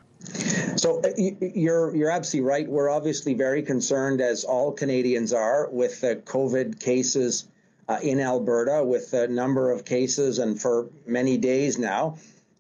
So 0.77 1.03
uh, 1.03 1.11
you're 1.19 1.95
you're 1.95 2.11
absolutely 2.11 2.49
right. 2.49 2.67
We're 2.67 2.89
obviously 2.89 3.35
very 3.35 3.61
concerned, 3.61 4.23
as 4.23 4.45
all 4.45 4.73
Canadians 4.73 5.35
are, 5.35 5.69
with 5.71 6.01
the 6.01 6.17
COVID 6.17 6.81
cases 6.81 7.47
uh, 7.91 7.99
in 8.03 8.21
Alberta, 8.21 8.83
with 8.83 9.11
the 9.11 9.29
number 9.29 9.71
of 9.71 9.85
cases, 9.85 10.39
and 10.39 10.59
for 10.59 10.89
many 11.05 11.37
days 11.37 11.79
now. 11.79 12.17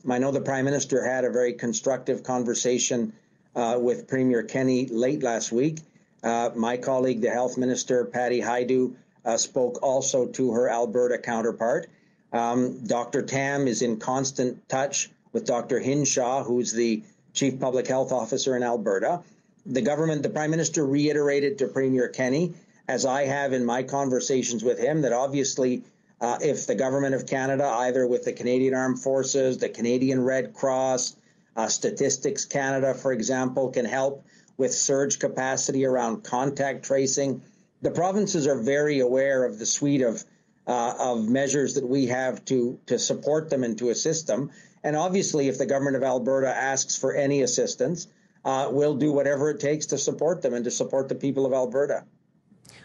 I 0.09 0.19
know 0.19 0.31
the 0.31 0.41
Prime 0.41 0.65
Minister 0.65 1.05
had 1.05 1.25
a 1.25 1.31
very 1.31 1.53
constructive 1.53 2.23
conversation 2.23 3.13
uh, 3.55 3.79
with 3.81 4.09
Premier 4.09 4.43
Kenney 4.43 4.87
late 4.87 5.23
last 5.23 5.53
week. 5.53 5.81
Uh, 6.23 6.51
my 6.55 6.77
colleague, 6.77 7.21
the 7.21 7.31
Health 7.31 7.59
Minister, 7.59 8.05
Patty 8.05 8.41
Hajdu, 8.41 8.95
uh, 9.25 9.37
spoke 9.37 9.83
also 9.83 10.27
to 10.27 10.53
her 10.53 10.71
Alberta 10.71 11.19
counterpart. 11.19 11.89
Um, 12.33 12.87
Dr. 12.87 13.23
Tam 13.23 13.67
is 13.67 13.83
in 13.83 13.99
constant 13.99 14.69
touch 14.69 15.11
with 15.33 15.45
Dr. 15.45 15.81
Hinshaw, 15.81 16.45
who's 16.45 16.73
the 16.73 17.03
Chief 17.35 17.61
Public 17.61 17.87
Health 17.87 18.13
Officer 18.13 18.57
in 18.57 18.63
Alberta. 18.63 19.21
The 19.67 19.83
government, 19.83 20.23
the 20.23 20.31
Prime 20.31 20.51
Minister 20.51 20.87
reiterated 20.87 21.59
to 21.59 21.69
Premier 21.69 22.09
Kenney, 22.09 22.55
as 22.89 23.05
I 23.05 23.25
have 23.25 23.53
in 23.53 23.65
my 23.65 23.83
conversations 23.83 24.65
with 24.65 24.79
him, 24.79 25.03
that 25.03 25.13
obviously 25.13 25.83
uh, 26.21 26.39
if 26.41 26.67
the 26.67 26.75
government 26.75 27.15
of 27.15 27.27
Canada, 27.27 27.65
either 27.65 28.07
with 28.07 28.25
the 28.25 28.33
Canadian 28.33 28.75
Armed 28.75 28.99
Forces, 28.99 29.59
the 29.59 29.69
Canadian 29.69 30.23
Red 30.23 30.53
Cross, 30.53 31.17
uh, 31.57 31.67
Statistics 31.67 32.45
Canada, 32.45 32.95
for 32.95 33.13
example, 33.13 33.71
can 33.71 33.85
help 33.85 34.25
with 34.57 34.73
surge 34.73 35.19
capacity 35.19 35.87
around 35.87 36.23
contact 36.23 36.85
tracing. 36.85 37.41
The 37.83 37.91
provinces 37.91 38.47
are 38.47 38.61
very 38.61 39.01
aware 39.01 39.45
of 39.45 39.59
the 39.59 39.67
suite 39.67 40.03
of 40.03 40.23
uh, 40.67 40.95
of 40.99 41.27
measures 41.27 41.75
that 41.75 41.89
we 41.89 42.07
have 42.07 42.45
to 42.45 42.79
to 42.87 42.99
support 42.99 43.49
them 43.49 43.65
and 43.65 43.77
to 43.79 43.89
assist 43.89 44.27
them. 44.27 44.51
And 44.85 44.97
obviously, 44.97 45.49
if 45.49 45.59
the 45.59 45.67
government 45.67 45.97
of 45.97 46.03
Alberta 46.03 46.49
asks 46.49 46.97
for 46.97 47.15
any 47.15 47.43
assistance, 47.43 48.07
uh, 48.45 48.69
we'll 48.71 48.95
do 48.95 49.13
whatever 49.13 49.51
it 49.51 49.61
takes 49.61 49.87
to 49.87 49.99
support 49.99 50.43
them 50.43 50.55
and 50.55 50.65
to 50.65 50.71
support 50.71 51.09
the 51.09 51.15
people 51.15 51.47
of 51.47 51.53
Alberta. 51.53 52.05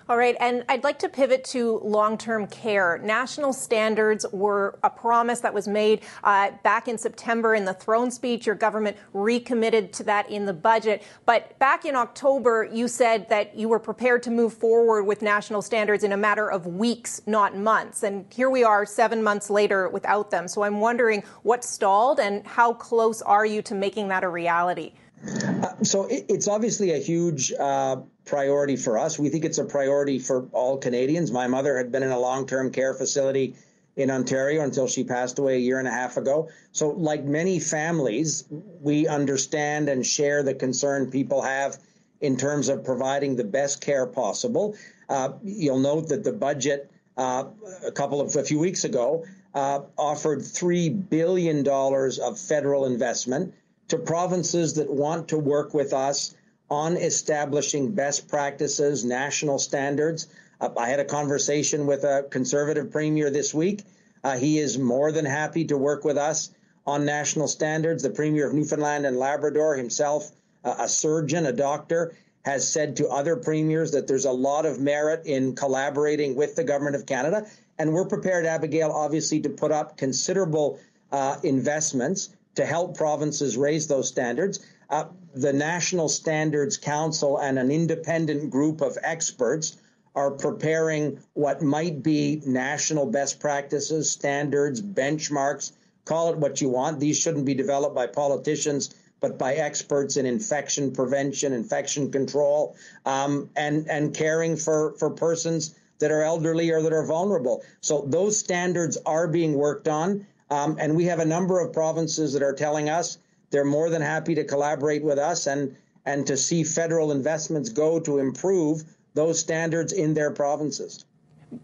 All 0.08 0.18
right, 0.18 0.38
and 0.40 0.64
I'd 0.70 0.84
like 0.84 1.00
to 1.00 1.10
pivot 1.10 1.44
to 1.46 1.80
long 1.80 2.20
term 2.20 2.46
care. 2.46 3.00
National 3.00 3.52
standards 3.52 4.24
were 4.32 4.78
a 4.84 4.90
promise 4.90 5.40
that 5.40 5.52
was 5.52 5.68
made 5.68 6.02
uh, 6.24 6.52
back 6.62 6.88
in 6.88 7.00
September 7.00 7.56
in 7.56 7.66
the 7.66 7.74
throne 7.74 8.12
speech. 8.12 8.46
Your 8.46 8.54
government 8.54 8.98
recommitted 9.14 9.94
to 9.94 10.04
that 10.04 10.30
in 10.30 10.46
the 10.46 10.54
budget. 10.54 11.02
But 11.26 11.58
back 11.58 11.86
in 11.86 11.96
October, 11.96 12.70
you 12.72 12.88
said 12.88 13.28
that 13.30 13.56
you 13.56 13.68
were 13.68 13.80
prepared 13.80 14.22
to 14.24 14.30
move 14.30 14.54
forward 14.54 15.06
with 15.06 15.24
national 15.24 15.64
standards 15.64 16.04
in 16.04 16.12
a 16.12 16.18
matter 16.18 16.52
of 16.52 16.68
weeks, 16.68 17.24
not 17.26 17.58
months. 17.58 18.04
And 18.04 18.32
here 18.32 18.52
we 18.52 18.64
are 18.64 18.86
seven 18.86 19.24
months 19.24 19.50
later 19.50 19.90
without 19.90 20.30
them. 20.30 20.48
So 20.48 20.62
I'm 20.62 20.82
wondering 20.82 21.24
what 21.42 21.64
stalled 21.64 22.20
and 22.20 22.46
how 22.46 22.74
close 22.74 23.24
are 23.24 23.46
you 23.46 23.64
to 23.64 23.74
making 23.74 24.10
that 24.10 24.24
a 24.24 24.30
reality? 24.30 24.94
Uh, 25.28 25.84
so 25.84 26.06
it, 26.06 26.26
it's 26.30 26.48
obviously 26.48 26.92
a 26.92 26.98
huge 26.98 27.52
uh, 27.54 27.98
priority 28.26 28.76
for 28.76 28.98
us. 28.98 29.18
We 29.18 29.30
think 29.30 29.46
it's 29.46 29.58
a 29.58 29.66
priority 29.66 30.20
for 30.20 30.48
all 30.52 30.78
Canadians. 30.78 31.32
My 31.32 31.48
mother 31.48 31.78
had 31.78 31.92
been 31.92 32.04
in 32.04 32.12
a 32.12 32.20
long 32.20 32.46
term 32.46 32.72
care 32.72 32.94
facility 32.94 33.56
in 33.96 34.12
Ontario 34.12 34.62
until 34.62 34.88
she 34.88 35.04
passed 35.04 35.40
away 35.40 35.56
a 35.56 35.60
year 35.60 35.80
and 35.80 35.88
a 35.88 35.92
half 35.92 36.18
ago. 36.18 36.50
So, 36.72 36.90
like 36.90 37.24
many 37.24 37.60
families, 37.60 38.44
we 38.82 39.08
understand 39.08 39.90
and 39.90 40.06
share 40.06 40.44
the 40.44 40.54
concern 40.54 41.10
people 41.10 41.42
have 41.42 41.78
in 42.22 42.38
terms 42.38 42.70
of 42.70 42.84
providing 42.84 43.36
the 43.36 43.44
best 43.44 43.82
care 43.82 44.06
possible. 44.06 44.76
Uh, 45.10 45.34
you'll 45.44 45.80
note 45.80 46.10
that 46.10 46.24
the 46.24 46.34
budget 46.34 46.92
uh, 47.18 47.46
a 47.86 47.92
couple 47.92 48.20
of 48.20 48.36
a 48.36 48.44
few 48.44 48.60
weeks 48.60 48.84
ago 48.84 49.24
uh, 49.54 49.82
offered 49.98 50.44
three 50.44 50.90
billion 50.90 51.64
dollars 51.64 52.20
of 52.20 52.38
federal 52.38 52.86
investment 52.86 53.54
to 53.88 53.98
provinces 53.98 54.74
that 54.76 54.90
want 54.90 55.28
to 55.30 55.38
work 55.38 55.74
with 55.74 55.94
us 55.94 56.36
on 56.70 56.98
establishing 56.98 57.92
best 57.92 58.28
practices, 58.28 59.06
national 59.06 59.60
standards. 59.60 60.28
Uh, 60.60 60.70
I 60.78 60.90
had 60.90 61.00
a 61.00 61.06
conversation 61.06 61.86
with 61.86 62.04
a 62.04 62.26
conservative 62.30 62.92
premier 62.92 63.30
this 63.30 63.54
week. 63.54 63.84
Uh, 64.24 64.38
he 64.38 64.58
is 64.58 64.80
more 64.80 65.12
than 65.12 65.26
happy 65.26 65.66
to 65.66 65.78
work 65.78 66.04
with 66.04 66.18
us 66.18 66.50
on 66.88 67.06
national 67.06 67.48
standards. 67.48 68.02
The 68.02 68.10
premier 68.10 68.48
of 68.48 68.54
Newfoundland 68.54 69.06
and 69.06 69.18
Labrador 69.18 69.76
himself, 69.76 70.32
uh, 70.64 70.76
a 70.80 70.88
surgeon, 70.88 71.46
a 71.46 71.52
doctor, 71.52 72.14
has 72.44 72.68
said 72.68 72.96
to 72.96 73.08
other 73.10 73.36
premiers 73.36 73.92
that 73.92 74.08
there's 74.08 74.26
a 74.26 74.32
lot 74.32 74.66
of 74.66 74.80
merit 74.80 75.26
in 75.26 75.56
collaborating 75.56 76.36
with 76.36 76.56
the 76.56 76.64
government 76.64 76.96
of 76.96 77.06
Canada. 77.06 77.46
And 77.78 77.94
we're 77.94 78.06
prepared, 78.06 78.46
Abigail, 78.46 78.92
obviously, 78.92 79.40
to 79.42 79.50
put 79.50 79.72
up 79.72 79.98
considerable 79.98 80.80
uh, 81.12 81.38
investments 81.44 82.30
to 82.56 82.66
help 82.66 82.98
provinces 82.98 83.58
raise 83.58 83.88
those 83.88 84.08
standards. 84.08 84.66
Uh, 84.90 85.06
the 85.34 85.54
National 85.54 86.08
Standards 86.08 86.78
Council 86.78 87.38
and 87.40 87.60
an 87.60 87.72
independent 87.72 88.50
group 88.50 88.82
of 88.82 88.98
experts 89.04 89.78
are 90.16 90.32
preparing 90.32 91.20
what 91.34 91.62
might 91.62 92.02
be 92.02 92.42
national 92.46 93.06
best 93.06 93.40
practices, 93.40 94.10
standards, 94.10 94.82
benchmarks, 94.82 95.74
call 96.06 96.32
it 96.32 96.38
what 96.38 96.62
you 96.62 96.70
want. 96.70 97.00
These 97.00 97.20
shouldn't 97.20 97.46
be 97.46 97.54
developed 97.54 97.96
by 97.96 98.08
politicians, 98.08 98.96
but 99.20 99.38
by 99.38 99.56
experts 99.56 100.18
in 100.18 100.26
infection 100.26 100.92
prevention, 100.92 101.52
infection 101.52 102.12
control, 102.12 102.76
um, 103.06 103.50
and 103.56 103.90
and 103.90 104.14
caring 104.14 104.56
for 104.56 104.94
for 104.98 105.10
persons 105.10 105.76
that 106.00 106.12
are 106.12 106.22
elderly 106.22 106.70
or 106.72 106.82
that 106.82 106.94
are 106.94 107.06
vulnerable. 107.06 107.64
So 107.82 108.06
those 108.08 108.38
standards 108.38 108.98
are 109.06 109.28
being 109.28 109.54
worked 109.54 109.88
on, 109.88 110.26
um, 110.50 110.78
and 110.80 110.96
we 110.96 111.06
have 111.06 111.20
a 111.20 111.26
number 111.26 111.60
of 111.60 111.74
provinces 111.74 112.34
that 112.34 112.44
are 112.44 112.54
telling 112.54 112.90
us 112.90 113.18
they're 113.50 113.66
more 113.66 113.90
than 113.90 114.02
happy 114.02 114.36
to 114.36 114.44
collaborate 114.44 115.04
with 115.04 115.18
us 115.18 115.48
and 115.48 115.76
and 116.06 116.28
to 116.28 116.38
see 116.38 116.64
federal 116.64 117.12
investments 117.12 117.70
go 117.70 118.00
to 118.00 118.20
improve 118.20 118.84
those 119.16 119.40
standards 119.40 119.92
in 119.92 120.14
their 120.14 120.30
provinces. 120.30 121.04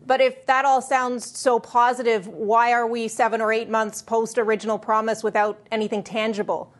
But 0.07 0.19
if 0.19 0.45
that 0.47 0.65
all 0.65 0.81
sounds 0.81 1.37
so 1.37 1.59
positive, 1.59 2.27
why 2.27 2.71
are 2.71 2.87
we 2.87 3.07
seven 3.07 3.39
or 3.39 3.51
eight 3.51 3.69
months 3.69 4.01
post 4.01 4.39
original 4.39 4.79
promise 4.79 5.23
without 5.23 5.59
anything 5.71 6.01
tangible? 6.01 6.73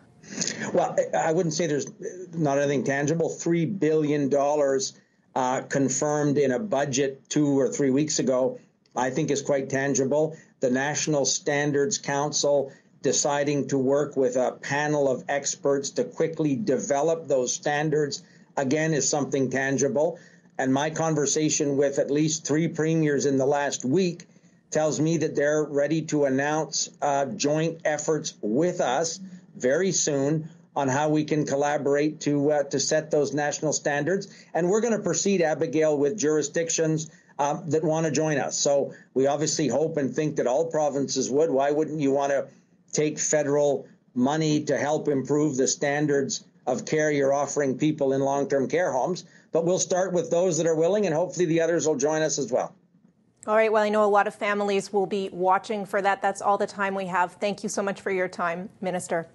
Well, 0.74 0.96
I 1.16 1.32
wouldn't 1.32 1.54
say 1.54 1.68
there's 1.68 1.88
not 2.34 2.58
anything 2.58 2.84
tangible. 2.84 3.30
Three 3.30 3.66
billion 3.66 4.30
dollars 4.30 4.94
uh, 5.36 5.62
confirmed 5.62 6.38
in 6.38 6.52
a 6.52 6.60
budget 6.60 7.30
two 7.30 7.60
or 7.60 7.70
three 7.70 7.90
weeks 7.90 8.20
ago, 8.20 8.60
I 8.96 9.10
think 9.10 9.32
is 9.32 9.42
quite 9.42 9.70
tangible. 9.70 10.36
The 10.62 10.70
National 10.70 11.26
Standards 11.26 11.98
Council 11.98 12.72
deciding 13.02 13.68
to 13.70 13.80
work 13.80 14.16
with 14.16 14.36
a 14.36 14.52
panel 14.62 15.10
of 15.12 15.26
experts 15.28 15.90
to 15.90 16.04
quickly 16.04 16.56
develop 16.56 17.28
those 17.28 17.52
standards 17.52 18.22
again 18.56 18.94
is 18.94 19.10
something 19.10 19.50
tangible. 19.50 20.20
And 20.60 20.72
my 20.72 20.92
conversation 20.92 21.78
with 21.78 21.98
at 21.98 22.12
least 22.12 22.46
three 22.46 22.68
premiers 22.68 23.26
in 23.26 23.38
the 23.38 23.46
last 23.46 23.84
week 23.84 24.28
tells 24.70 25.00
me 25.00 25.18
that 25.18 25.36
they're 25.36 25.64
ready 25.64 26.04
to 26.04 26.26
announce 26.26 26.92
uh, 27.02 27.26
joint 27.26 27.82
efforts 27.84 28.36
with 28.42 28.82
us 28.82 29.20
very 29.56 29.92
soon 29.92 30.48
on 30.76 30.88
how 30.88 31.10
we 31.10 31.24
can 31.26 31.46
collaborate 31.46 32.22
to 32.22 32.52
uh, 32.52 32.64
to 32.64 32.80
set 32.80 33.10
those 33.10 33.34
national 33.34 33.74
standards. 33.74 34.28
And 34.54 34.70
we're 34.70 34.82
going 34.82 34.94
to 34.96 35.04
proceed, 35.04 35.42
Abigail, 35.42 35.98
with 35.98 36.18
jurisdictions 36.18 37.10
um, 37.42 37.64
that 37.72 37.84
want 37.84 38.06
to 38.06 38.12
join 38.12 38.38
us. 38.38 38.56
So 38.56 38.94
we 39.16 39.26
obviously 39.26 39.68
hope 39.68 39.98
and 39.98 40.14
think 40.14 40.36
that 40.36 40.46
all 40.46 40.70
provinces 40.70 41.30
would. 41.32 41.50
Why 41.50 41.72
wouldn't 41.72 42.00
you 42.00 42.12
want 42.12 42.32
to 42.32 42.48
take 42.92 43.18
federal 43.18 43.88
money 44.14 44.64
to 44.66 44.78
help 44.78 45.08
improve 45.08 45.58
the 45.58 45.68
standards 45.68 46.46
of 46.68 46.86
care 46.86 47.10
you're 47.10 47.34
offering 47.34 47.80
people 47.80 48.14
in 48.14 48.22
long-term 48.22 48.70
care 48.70 48.92
homes? 48.92 49.26
But 49.52 49.66
we'll 49.66 49.80
start 49.80 50.14
with 50.14 50.30
those 50.30 50.58
that 50.60 50.68
are 50.68 50.76
willing, 50.76 51.08
and 51.08 51.16
hopefully 51.16 51.48
the 51.48 51.62
others 51.62 51.88
will 51.88 51.96
join 51.96 52.22
us 52.22 52.38
as 52.38 52.52
well. 52.52 52.76
All 53.48 53.56
right. 53.56 53.72
Well, 53.72 53.82
I 53.82 53.90
know 53.90 54.04
a 54.04 54.06
lot 54.06 54.28
of 54.28 54.36
families 54.36 54.94
will 54.94 55.08
be 55.08 55.30
watching 55.34 55.84
for 55.84 56.00
that. 56.00 56.22
That's 56.22 56.44
all 56.44 56.60
the 56.60 56.68
time 56.68 56.94
we 56.94 57.08
have. 57.08 57.34
Thank 57.34 57.64
you 57.64 57.70
so 57.70 57.82
much 57.82 58.02
for 58.02 58.12
your 58.12 58.28
time, 58.28 58.70
Minister. 58.82 59.28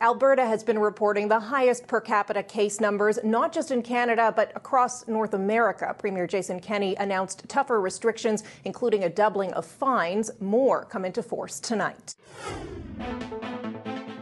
Alberta 0.00 0.44
has 0.44 0.62
been 0.62 0.78
reporting 0.78 1.28
the 1.28 1.40
highest 1.40 1.86
per 1.86 2.00
capita 2.00 2.42
case 2.42 2.80
numbers, 2.80 3.18
not 3.24 3.52
just 3.52 3.70
in 3.70 3.82
Canada, 3.82 4.32
but 4.34 4.52
across 4.54 5.06
North 5.08 5.34
America. 5.34 5.94
Premier 5.98 6.26
Jason 6.26 6.60
Kenney 6.60 6.94
announced 6.96 7.48
tougher 7.48 7.80
restrictions, 7.80 8.44
including 8.64 9.04
a 9.04 9.08
doubling 9.08 9.52
of 9.54 9.64
fines. 9.64 10.30
More 10.40 10.84
come 10.84 11.04
into 11.04 11.22
force 11.22 11.60
tonight. 11.60 12.14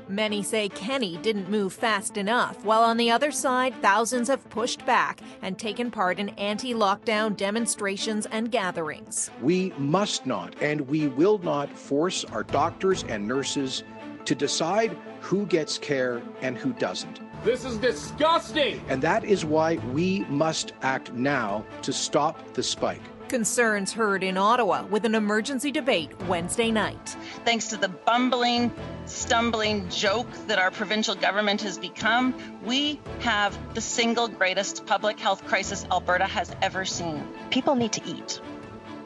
Many 0.08 0.44
say 0.44 0.68
Kenney 0.68 1.16
didn't 1.16 1.50
move 1.50 1.72
fast 1.72 2.16
enough, 2.16 2.64
while 2.64 2.82
on 2.82 2.96
the 2.98 3.10
other 3.10 3.32
side, 3.32 3.74
thousands 3.82 4.28
have 4.28 4.48
pushed 4.48 4.86
back 4.86 5.20
and 5.42 5.58
taken 5.58 5.90
part 5.90 6.20
in 6.20 6.28
anti 6.30 6.72
lockdown 6.72 7.36
demonstrations 7.36 8.26
and 8.26 8.52
gatherings. 8.52 9.30
We 9.42 9.72
must 9.76 10.24
not 10.24 10.54
and 10.62 10.82
we 10.82 11.08
will 11.08 11.38
not 11.38 11.68
force 11.76 12.24
our 12.26 12.44
doctors 12.44 13.02
and 13.08 13.26
nurses 13.26 13.82
to 14.24 14.34
decide 14.34 14.96
who 15.20 15.46
gets 15.46 15.78
care 15.78 16.22
and 16.42 16.56
who 16.56 16.72
doesn't. 16.74 17.20
This 17.44 17.64
is 17.64 17.76
disgusting! 17.76 18.82
And 18.88 19.02
that 19.02 19.24
is 19.24 19.44
why 19.44 19.76
we 19.92 20.20
must 20.28 20.72
act 20.82 21.12
now 21.12 21.64
to 21.82 21.92
stop 21.92 22.54
the 22.54 22.62
spike. 22.62 23.02
Concerns 23.28 23.92
heard 23.92 24.22
in 24.22 24.36
Ottawa 24.36 24.84
with 24.86 25.04
an 25.04 25.14
emergency 25.14 25.70
debate 25.70 26.10
Wednesday 26.28 26.70
night. 26.70 27.16
Thanks 27.44 27.68
to 27.68 27.76
the 27.76 27.88
bumbling, 27.88 28.70
stumbling 29.06 29.88
joke 29.88 30.30
that 30.46 30.58
our 30.58 30.70
provincial 30.70 31.14
government 31.14 31.62
has 31.62 31.78
become, 31.78 32.34
we 32.64 33.00
have 33.20 33.58
the 33.74 33.80
single 33.80 34.28
greatest 34.28 34.86
public 34.86 35.18
health 35.18 35.44
crisis 35.46 35.86
Alberta 35.90 36.26
has 36.26 36.54
ever 36.62 36.84
seen. 36.84 37.26
People 37.50 37.74
need 37.74 37.92
to 37.92 38.02
eat. 38.06 38.40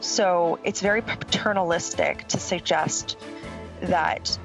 So 0.00 0.58
it's 0.62 0.80
very 0.80 1.02
paternalistic 1.02 2.28
to 2.28 2.38
suggest 2.38 3.16
that 3.82 4.38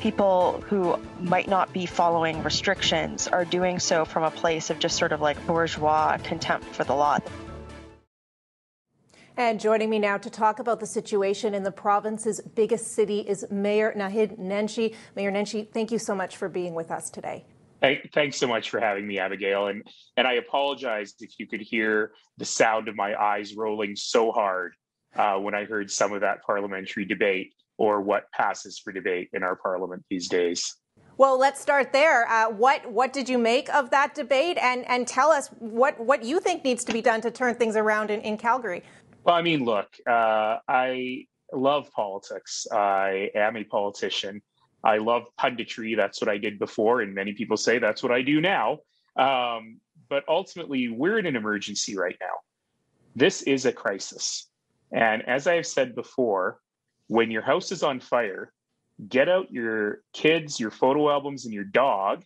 people 0.00 0.62
who 0.66 0.98
might 1.20 1.46
not 1.46 1.72
be 1.72 1.86
following 1.86 2.42
restrictions 2.42 3.28
are 3.28 3.44
doing 3.44 3.78
so 3.78 4.04
from 4.04 4.24
a 4.24 4.30
place 4.30 4.70
of 4.70 4.78
just 4.78 4.96
sort 4.96 5.12
of 5.12 5.20
like 5.20 5.46
bourgeois 5.46 6.16
contempt 6.24 6.66
for 6.74 6.84
the 6.84 6.94
law. 6.94 7.18
And 9.36 9.60
joining 9.60 9.88
me 9.88 9.98
now 9.98 10.18
to 10.18 10.28
talk 10.28 10.58
about 10.58 10.80
the 10.80 10.86
situation 10.86 11.54
in 11.54 11.62
the 11.62 11.72
province's 11.72 12.40
biggest 12.40 12.88
city 12.88 13.20
is 13.20 13.46
Mayor 13.50 13.94
Naheed 13.96 14.38
Nenshi. 14.38 14.94
Mayor 15.16 15.30
Nenshi, 15.30 15.70
thank 15.72 15.90
you 15.90 15.98
so 15.98 16.14
much 16.14 16.36
for 16.36 16.48
being 16.48 16.74
with 16.74 16.90
us 16.90 17.08
today. 17.10 17.44
Hey, 17.80 18.10
thanks 18.12 18.36
so 18.36 18.46
much 18.46 18.68
for 18.68 18.80
having 18.80 19.06
me, 19.06 19.18
Abigail. 19.18 19.68
And 19.68 19.82
and 20.18 20.26
I 20.26 20.34
apologize 20.34 21.14
if 21.20 21.38
you 21.38 21.46
could 21.46 21.62
hear 21.62 22.12
the 22.36 22.44
sound 22.44 22.88
of 22.88 22.96
my 22.96 23.18
eyes 23.18 23.54
rolling 23.54 23.96
so 23.96 24.32
hard 24.32 24.74
uh, 25.16 25.36
when 25.36 25.54
I 25.54 25.64
heard 25.64 25.90
some 25.90 26.12
of 26.12 26.20
that 26.20 26.42
parliamentary 26.42 27.06
debate 27.06 27.54
or 27.80 28.02
what 28.02 28.30
passes 28.32 28.78
for 28.78 28.92
debate 28.92 29.30
in 29.32 29.42
our 29.42 29.56
parliament 29.56 30.04
these 30.10 30.28
days. 30.28 30.76
Well, 31.16 31.38
let's 31.38 31.60
start 31.60 31.92
there. 31.92 32.28
Uh, 32.28 32.50
what 32.50 32.90
what 32.92 33.12
did 33.12 33.26
you 33.28 33.38
make 33.38 33.72
of 33.74 33.90
that 33.90 34.14
debate, 34.14 34.58
and 34.58 34.86
and 34.88 35.08
tell 35.08 35.30
us 35.30 35.48
what 35.58 35.98
what 35.98 36.22
you 36.22 36.40
think 36.40 36.62
needs 36.62 36.84
to 36.84 36.92
be 36.92 37.00
done 37.00 37.20
to 37.22 37.30
turn 37.30 37.54
things 37.54 37.76
around 37.76 38.10
in, 38.10 38.20
in 38.20 38.36
Calgary? 38.36 38.82
Well, 39.24 39.34
I 39.34 39.42
mean, 39.42 39.64
look, 39.64 39.88
uh, 40.06 40.58
I 40.68 41.24
love 41.52 41.90
politics. 41.92 42.66
I 42.70 43.30
am 43.34 43.56
a 43.56 43.64
politician. 43.64 44.42
I 44.84 44.98
love 44.98 45.24
punditry. 45.38 45.96
That's 45.96 46.20
what 46.20 46.28
I 46.28 46.38
did 46.38 46.58
before, 46.58 47.00
and 47.00 47.14
many 47.14 47.32
people 47.32 47.56
say 47.56 47.78
that's 47.78 48.02
what 48.02 48.12
I 48.12 48.22
do 48.22 48.40
now. 48.40 48.78
Um, 49.16 49.80
but 50.08 50.24
ultimately, 50.28 50.88
we're 50.88 51.18
in 51.18 51.26
an 51.26 51.36
emergency 51.36 51.96
right 51.96 52.16
now. 52.20 52.36
This 53.16 53.42
is 53.42 53.64
a 53.64 53.72
crisis. 53.72 54.48
And 54.92 55.22
as 55.28 55.46
I 55.46 55.54
have 55.56 55.66
said 55.66 55.94
before, 55.94 56.60
when 57.10 57.28
your 57.28 57.42
house 57.42 57.72
is 57.72 57.82
on 57.82 57.98
fire, 57.98 58.52
get 59.08 59.28
out 59.28 59.50
your 59.50 59.98
kids, 60.12 60.60
your 60.60 60.70
photo 60.70 61.10
albums, 61.10 61.44
and 61.44 61.52
your 61.52 61.64
dog. 61.64 62.22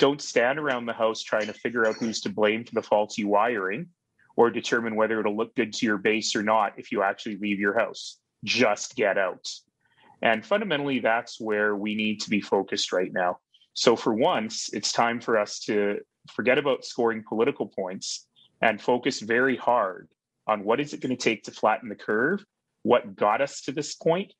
Don't 0.00 0.20
stand 0.20 0.58
around 0.58 0.84
the 0.84 0.92
house 0.92 1.22
trying 1.22 1.46
to 1.46 1.52
figure 1.52 1.86
out 1.86 1.94
who's 1.94 2.22
to 2.22 2.28
blame 2.28 2.64
for 2.64 2.74
the 2.74 2.82
faulty 2.82 3.22
wiring 3.22 3.86
or 4.36 4.50
determine 4.50 4.96
whether 4.96 5.20
it'll 5.20 5.36
look 5.36 5.54
good 5.54 5.72
to 5.74 5.86
your 5.86 5.96
base 5.96 6.34
or 6.34 6.42
not 6.42 6.72
if 6.76 6.90
you 6.90 7.04
actually 7.04 7.36
leave 7.36 7.60
your 7.60 7.78
house. 7.78 8.18
Just 8.42 8.96
get 8.96 9.16
out. 9.16 9.48
And 10.22 10.44
fundamentally, 10.44 10.98
that's 10.98 11.40
where 11.40 11.76
we 11.76 11.94
need 11.94 12.20
to 12.22 12.28
be 12.28 12.40
focused 12.40 12.92
right 12.92 13.12
now. 13.12 13.38
So, 13.74 13.94
for 13.94 14.12
once, 14.12 14.70
it's 14.72 14.90
time 14.90 15.20
for 15.20 15.38
us 15.38 15.60
to 15.66 16.00
forget 16.32 16.58
about 16.58 16.84
scoring 16.84 17.22
political 17.28 17.68
points 17.68 18.26
and 18.60 18.82
focus 18.82 19.20
very 19.20 19.56
hard 19.56 20.08
on 20.48 20.64
what 20.64 20.80
is 20.80 20.94
it 20.94 21.00
going 21.00 21.16
to 21.16 21.22
take 21.22 21.44
to 21.44 21.52
flatten 21.52 21.88
the 21.88 21.94
curve, 21.94 22.44
what 22.86 23.16
got 23.16 23.40
us 23.40 23.62
to 23.62 23.72
this 23.72 23.94
point, 23.94 24.32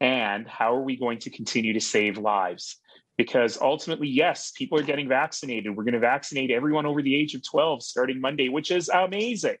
and 0.00 0.46
how 0.46 0.74
are 0.76 0.82
we 0.82 0.96
going 0.96 1.18
to 1.20 1.30
continue 1.30 1.72
to 1.72 1.80
save 1.80 2.18
lives 2.18 2.78
because 3.16 3.58
ultimately, 3.60 4.08
yes, 4.08 4.52
people 4.54 4.78
are 4.78 4.82
getting 4.82 5.08
vaccinated. 5.08 5.74
We're 5.74 5.84
going 5.84 5.94
to 5.94 6.00
vaccinate 6.00 6.50
everyone 6.50 6.86
over 6.86 7.02
the 7.02 7.16
age 7.16 7.34
of 7.34 7.42
12 7.42 7.82
starting 7.82 8.20
Monday, 8.20 8.48
which 8.48 8.70
is 8.70 8.88
amazing. 8.90 9.56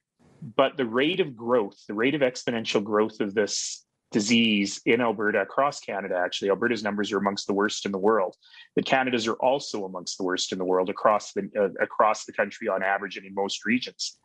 But 0.56 0.76
the 0.76 0.84
rate 0.84 1.20
of 1.20 1.34
growth, 1.34 1.76
the 1.88 1.94
rate 1.94 2.14
of 2.14 2.20
exponential 2.20 2.84
growth 2.84 3.20
of 3.20 3.34
this 3.34 3.84
disease 4.12 4.80
in 4.84 5.00
Alberta, 5.00 5.40
across 5.40 5.80
Canada, 5.80 6.20
actually, 6.22 6.50
Alberta's 6.50 6.82
numbers 6.82 7.10
are 7.12 7.18
amongst 7.18 7.46
the 7.46 7.54
worst 7.54 7.86
in 7.86 7.92
the 7.92 7.98
world. 7.98 8.36
But 8.74 8.84
Canada's 8.84 9.26
are 9.26 9.34
also 9.34 9.86
amongst 9.86 10.18
the 10.18 10.24
worst 10.24 10.52
in 10.52 10.58
the 10.58 10.64
world 10.64 10.90
across 10.90 11.32
the 11.32 11.48
uh, 11.58 11.82
across 11.82 12.26
the 12.26 12.32
country 12.32 12.68
on 12.68 12.82
average 12.82 13.16
and 13.16 13.26
in 13.26 13.34
most 13.34 13.64
regions. 13.64 14.18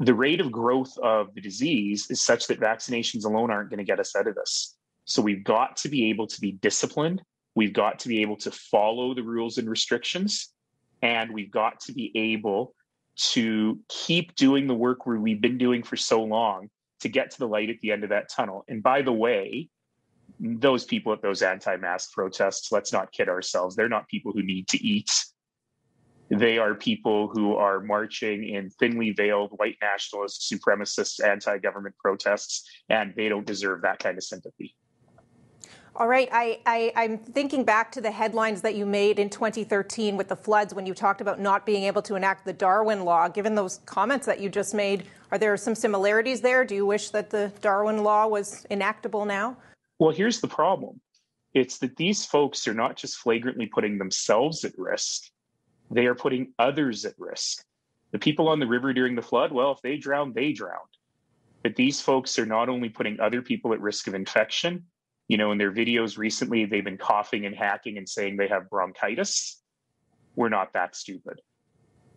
The 0.00 0.14
rate 0.14 0.40
of 0.40 0.50
growth 0.50 0.96
of 0.98 1.34
the 1.34 1.40
disease 1.40 2.06
is 2.10 2.22
such 2.22 2.46
that 2.48 2.60
vaccinations 2.60 3.24
alone 3.24 3.50
aren't 3.50 3.70
going 3.70 3.78
to 3.78 3.84
get 3.84 4.00
us 4.00 4.16
out 4.16 4.26
of 4.26 4.34
this. 4.34 4.76
So 5.04 5.22
we've 5.22 5.44
got 5.44 5.76
to 5.78 5.88
be 5.88 6.10
able 6.10 6.26
to 6.26 6.40
be 6.40 6.52
disciplined 6.52 7.22
We've 7.54 7.72
got 7.72 8.00
to 8.00 8.08
be 8.08 8.22
able 8.22 8.36
to 8.38 8.50
follow 8.50 9.14
the 9.14 9.22
rules 9.22 9.58
and 9.58 9.68
restrictions, 9.70 10.52
and 11.02 11.32
we've 11.32 11.50
got 11.50 11.80
to 11.80 11.92
be 11.92 12.10
able 12.14 12.74
to 13.16 13.78
keep 13.88 14.34
doing 14.34 14.66
the 14.66 14.74
work 14.74 15.06
where 15.06 15.18
we've 15.18 15.40
been 15.40 15.58
doing 15.58 15.84
for 15.84 15.96
so 15.96 16.22
long 16.24 16.68
to 17.00 17.08
get 17.08 17.30
to 17.30 17.38
the 17.38 17.46
light 17.46 17.70
at 17.70 17.76
the 17.80 17.92
end 17.92 18.02
of 18.02 18.10
that 18.10 18.28
tunnel. 18.28 18.64
And 18.66 18.82
by 18.82 19.02
the 19.02 19.12
way, 19.12 19.68
those 20.40 20.84
people 20.84 21.12
at 21.12 21.22
those 21.22 21.42
anti 21.42 21.76
mask 21.76 22.12
protests, 22.12 22.72
let's 22.72 22.92
not 22.92 23.12
kid 23.12 23.28
ourselves, 23.28 23.76
they're 23.76 23.88
not 23.88 24.08
people 24.08 24.32
who 24.32 24.42
need 24.42 24.66
to 24.68 24.84
eat. 24.84 25.10
They 26.30 26.58
are 26.58 26.74
people 26.74 27.28
who 27.28 27.54
are 27.54 27.80
marching 27.80 28.48
in 28.48 28.70
thinly 28.70 29.10
veiled 29.10 29.50
white 29.56 29.76
nationalist, 29.82 30.50
supremacist, 30.50 31.24
anti 31.24 31.58
government 31.58 31.96
protests, 31.98 32.68
and 32.88 33.12
they 33.16 33.28
don't 33.28 33.46
deserve 33.46 33.82
that 33.82 33.98
kind 33.98 34.16
of 34.16 34.24
sympathy. 34.24 34.74
All 35.96 36.08
right, 36.08 36.28
I, 36.32 36.60
I, 36.66 37.04
am 37.04 37.18
thinking 37.18 37.62
back 37.62 37.92
to 37.92 38.00
the 38.00 38.10
headlines 38.10 38.62
that 38.62 38.74
you 38.74 38.84
made 38.84 39.20
in 39.20 39.30
2013 39.30 40.16
with 40.16 40.26
the 40.26 40.34
floods 40.34 40.74
when 40.74 40.86
you 40.86 40.94
talked 40.94 41.20
about 41.20 41.38
not 41.38 41.64
being 41.64 41.84
able 41.84 42.02
to 42.02 42.16
enact 42.16 42.44
the 42.44 42.52
Darwin 42.52 43.04
Law. 43.04 43.28
Given 43.28 43.54
those 43.54 43.78
comments 43.86 44.26
that 44.26 44.40
you 44.40 44.48
just 44.48 44.74
made, 44.74 45.04
are 45.30 45.38
there 45.38 45.56
some 45.56 45.76
similarities 45.76 46.40
there? 46.40 46.64
Do 46.64 46.74
you 46.74 46.84
wish 46.84 47.10
that 47.10 47.30
the 47.30 47.52
Darwin 47.60 48.02
Law 48.02 48.26
was 48.26 48.66
enactable 48.70 49.24
now? 49.24 49.56
Well, 50.00 50.10
here's 50.10 50.40
the 50.40 50.48
problem 50.48 51.00
it's 51.52 51.78
that 51.78 51.94
these 51.94 52.26
folks 52.26 52.66
are 52.66 52.74
not 52.74 52.96
just 52.96 53.18
flagrantly 53.18 53.66
putting 53.66 53.98
themselves 53.98 54.64
at 54.64 54.72
risk, 54.76 55.30
they 55.94 56.06
are 56.06 56.14
putting 56.14 56.52
others 56.58 57.04
at 57.04 57.14
risk. 57.18 57.64
The 58.10 58.18
people 58.18 58.48
on 58.48 58.58
the 58.58 58.66
river 58.66 58.92
during 58.92 59.14
the 59.14 59.22
flood, 59.22 59.52
well, 59.52 59.72
if 59.72 59.80
they 59.80 59.96
drowned, 59.96 60.34
they 60.34 60.52
drowned. 60.52 60.80
But 61.62 61.76
these 61.76 62.00
folks 62.00 62.38
are 62.38 62.46
not 62.46 62.68
only 62.68 62.88
putting 62.88 63.20
other 63.20 63.42
people 63.42 63.72
at 63.72 63.80
risk 63.80 64.08
of 64.08 64.14
infection, 64.14 64.84
you 65.28 65.36
know, 65.36 65.52
in 65.52 65.58
their 65.58 65.72
videos 65.72 66.18
recently, 66.18 66.64
they've 66.64 66.84
been 66.84 66.98
coughing 66.98 67.46
and 67.46 67.54
hacking 67.54 67.96
and 67.96 68.08
saying 68.08 68.36
they 68.36 68.48
have 68.48 68.68
bronchitis. 68.68 69.62
We're 70.36 70.48
not 70.48 70.72
that 70.74 70.96
stupid. 70.96 71.40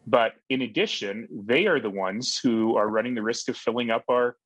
But 0.08 0.34
in 0.50 0.64
addition, 0.64 1.28
they 1.32 1.68
are 1.68 1.80
the 1.80 1.90
ones 1.90 2.40
who 2.42 2.78
are 2.78 2.88
running 2.88 3.14
the 3.14 3.22
risk 3.22 3.48
of 3.48 3.58
filling 3.58 3.92
up 3.92 4.04
our 4.10 4.38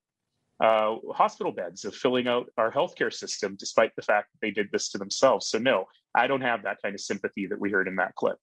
uh, 0.60 0.98
hospital 1.14 1.52
beds, 1.52 1.86
of 1.86 1.96
filling 1.96 2.28
out 2.28 2.50
our 2.58 2.72
healthcare 2.72 3.14
system, 3.14 3.56
despite 3.58 3.96
the 3.96 4.02
fact 4.02 4.30
that 4.34 4.46
they 4.46 4.52
did 4.52 4.70
this 4.72 4.90
to 4.90 4.98
themselves. 4.98 5.48
So, 5.48 5.58
no, 5.58 5.86
I 6.14 6.28
don't 6.28 6.42
have 6.42 6.64
that 6.64 6.78
kind 6.84 6.94
of 6.94 7.02
sympathy 7.02 7.48
that 7.48 7.60
we 7.60 7.72
heard 7.72 7.88
in 7.88 7.96
that 7.96 8.14
clip. 8.16 8.38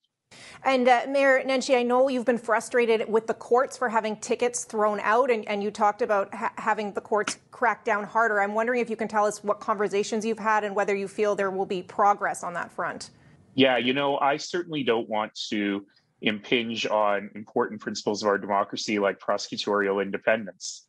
And 0.64 0.88
uh, 0.88 1.02
Mayor 1.08 1.42
Nenshi, 1.44 1.76
I 1.76 1.82
know 1.82 2.08
you've 2.08 2.24
been 2.24 2.38
frustrated 2.38 3.08
with 3.08 3.26
the 3.26 3.34
courts 3.34 3.76
for 3.76 3.88
having 3.88 4.16
tickets 4.16 4.64
thrown 4.64 5.00
out, 5.00 5.30
and, 5.30 5.46
and 5.48 5.62
you 5.62 5.70
talked 5.70 6.02
about 6.02 6.34
ha- 6.34 6.52
having 6.58 6.92
the 6.92 7.00
courts 7.00 7.38
crack 7.50 7.84
down 7.84 8.04
harder. 8.04 8.40
I'm 8.40 8.54
wondering 8.54 8.80
if 8.80 8.90
you 8.90 8.96
can 8.96 9.08
tell 9.08 9.24
us 9.24 9.42
what 9.42 9.60
conversations 9.60 10.24
you've 10.24 10.38
had 10.38 10.64
and 10.64 10.74
whether 10.74 10.94
you 10.94 11.08
feel 11.08 11.34
there 11.34 11.50
will 11.50 11.66
be 11.66 11.82
progress 11.82 12.42
on 12.42 12.54
that 12.54 12.72
front. 12.72 13.10
Yeah, 13.54 13.76
you 13.76 13.92
know, 13.92 14.18
I 14.18 14.36
certainly 14.36 14.82
don't 14.82 15.08
want 15.08 15.32
to 15.50 15.86
impinge 16.20 16.86
on 16.86 17.30
important 17.34 17.80
principles 17.80 18.22
of 18.22 18.28
our 18.28 18.38
democracy 18.38 18.98
like 18.98 19.20
prosecutorial 19.20 20.02
independence. 20.02 20.86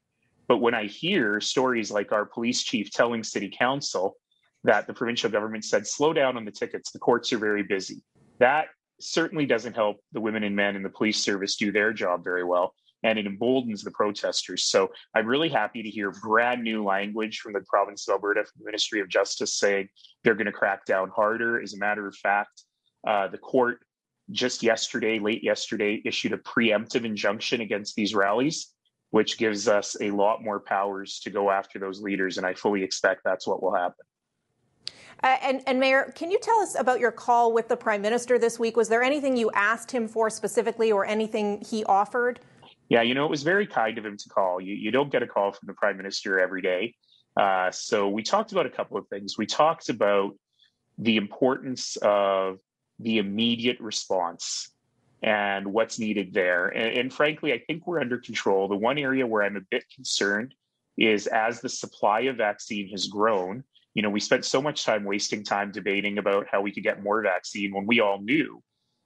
But 0.47 0.57
when 0.57 0.73
I 0.73 0.85
hear 0.85 1.39
stories 1.39 1.91
like 1.91 2.11
our 2.11 2.25
police 2.25 2.63
chief 2.63 2.89
telling 2.91 3.23
city 3.23 3.53
council 3.55 4.15
that 4.63 4.87
the 4.87 4.93
provincial 4.93 5.29
government 5.29 5.63
said, 5.63 5.85
slow 5.85 6.11
down 6.11 6.35
on 6.35 6.45
the 6.45 6.51
tickets, 6.51 6.91
the 6.91 6.99
courts 6.99 7.31
are 7.31 7.37
very 7.37 7.63
busy, 7.63 8.01
that 8.39 8.69
certainly 8.99 9.45
doesn't 9.45 9.75
help 9.75 9.97
the 10.11 10.21
women 10.21 10.43
and 10.43 10.55
men 10.55 10.75
in 10.75 10.83
the 10.83 10.89
police 10.89 11.17
service 11.17 11.55
do 11.55 11.71
their 11.71 11.93
job 11.93 12.23
very 12.23 12.43
well 12.43 12.73
and 13.03 13.17
it 13.17 13.25
emboldens 13.25 13.83
the 13.83 13.91
protesters. 13.91 14.65
So 14.65 14.91
I'm 15.15 15.25
really 15.25 15.49
happy 15.49 15.83
to 15.83 15.89
hear 15.89 16.11
brand 16.11 16.63
new 16.63 16.83
language 16.83 17.39
from 17.39 17.53
the 17.53 17.61
province 17.61 18.07
of 18.07 18.13
Alberta, 18.13 18.43
from 18.43 18.59
the 18.59 18.65
Ministry 18.65 18.99
of 18.99 19.09
Justice, 19.09 19.57
saying 19.57 19.89
they're 20.23 20.35
going 20.35 20.47
to 20.47 20.51
crack 20.51 20.85
down 20.85 21.09
harder. 21.09 21.61
As 21.61 21.73
a 21.73 21.77
matter 21.77 22.07
of 22.07 22.15
fact, 22.15 22.63
uh, 23.07 23.27
the 23.27 23.37
court 23.37 23.79
just 24.31 24.61
yesterday, 24.61 25.19
late 25.19 25.43
yesterday, 25.43 26.01
issued 26.05 26.33
a 26.33 26.37
preemptive 26.37 27.05
injunction 27.05 27.61
against 27.61 27.95
these 27.95 28.13
rallies, 28.13 28.73
which 29.11 29.37
gives 29.37 29.67
us 29.67 29.95
a 30.01 30.11
lot 30.11 30.43
more 30.43 30.59
powers 30.59 31.19
to 31.21 31.29
go 31.29 31.49
after 31.49 31.79
those 31.79 32.01
leaders. 32.01 32.37
And 32.37 32.45
I 32.45 32.53
fully 32.53 32.83
expect 32.83 33.21
that's 33.23 33.47
what 33.47 33.63
will 33.63 33.73
happen. 33.73 34.05
Uh, 35.21 35.35
and, 35.41 35.61
and, 35.67 35.79
Mayor, 35.79 36.13
can 36.15 36.31
you 36.31 36.39
tell 36.41 36.59
us 36.59 36.79
about 36.79 36.99
your 36.99 37.11
call 37.11 37.51
with 37.51 37.67
the 37.67 37.75
Prime 37.75 38.01
Minister 38.01 38.39
this 38.39 38.57
week? 38.57 38.77
Was 38.77 38.87
there 38.87 39.03
anything 39.03 39.35
you 39.35 39.51
asked 39.51 39.91
him 39.91 40.07
for 40.07 40.29
specifically 40.29 40.91
or 40.91 41.05
anything 41.05 41.61
he 41.61 41.83
offered? 41.85 42.39
Yeah, 42.87 43.01
you 43.01 43.13
know, 43.13 43.25
it 43.25 43.29
was 43.29 43.43
very 43.43 43.67
kind 43.67 43.97
of 43.97 44.05
him 44.05 44.17
to 44.17 44.29
call. 44.29 44.61
You, 44.61 44.73
you 44.75 44.91
don't 44.91 45.11
get 45.11 45.21
a 45.21 45.27
call 45.27 45.51
from 45.51 45.67
the 45.67 45.73
Prime 45.73 45.97
Minister 45.97 46.39
every 46.39 46.61
day. 46.61 46.95
Uh, 47.35 47.69
so 47.71 48.07
we 48.07 48.23
talked 48.23 48.53
about 48.53 48.65
a 48.65 48.69
couple 48.69 48.97
of 48.97 49.07
things. 49.07 49.37
We 49.37 49.45
talked 49.45 49.89
about 49.89 50.35
the 50.97 51.17
importance 51.17 51.97
of 52.01 52.59
the 52.99 53.17
immediate 53.17 53.79
response 53.79 54.71
and 55.21 55.73
what's 55.73 55.99
needed 55.99 56.33
there. 56.33 56.67
And, 56.67 56.97
and 56.97 57.13
frankly, 57.13 57.53
I 57.53 57.59
think 57.59 57.85
we're 57.85 57.99
under 57.99 58.17
control. 58.17 58.67
The 58.67 58.75
one 58.75 58.97
area 58.97 59.27
where 59.27 59.43
I'm 59.43 59.57
a 59.57 59.61
bit 59.69 59.83
concerned 59.93 60.53
is 60.97 61.27
as 61.27 61.61
the 61.61 61.69
supply 61.69 62.21
of 62.21 62.37
vaccine 62.37 62.89
has 62.89 63.07
grown, 63.07 63.63
you 63.93 64.01
know, 64.01 64.09
we 64.09 64.19
spent 64.19 64.45
so 64.45 64.61
much 64.61 64.85
time 64.85 65.03
wasting 65.03 65.43
time 65.43 65.71
debating 65.71 66.17
about 66.17 66.47
how 66.51 66.61
we 66.61 66.71
could 66.71 66.83
get 66.83 67.03
more 67.03 67.21
vaccine 67.21 67.73
when 67.73 67.85
we 67.85 67.99
all 67.99 68.21
knew 68.21 68.61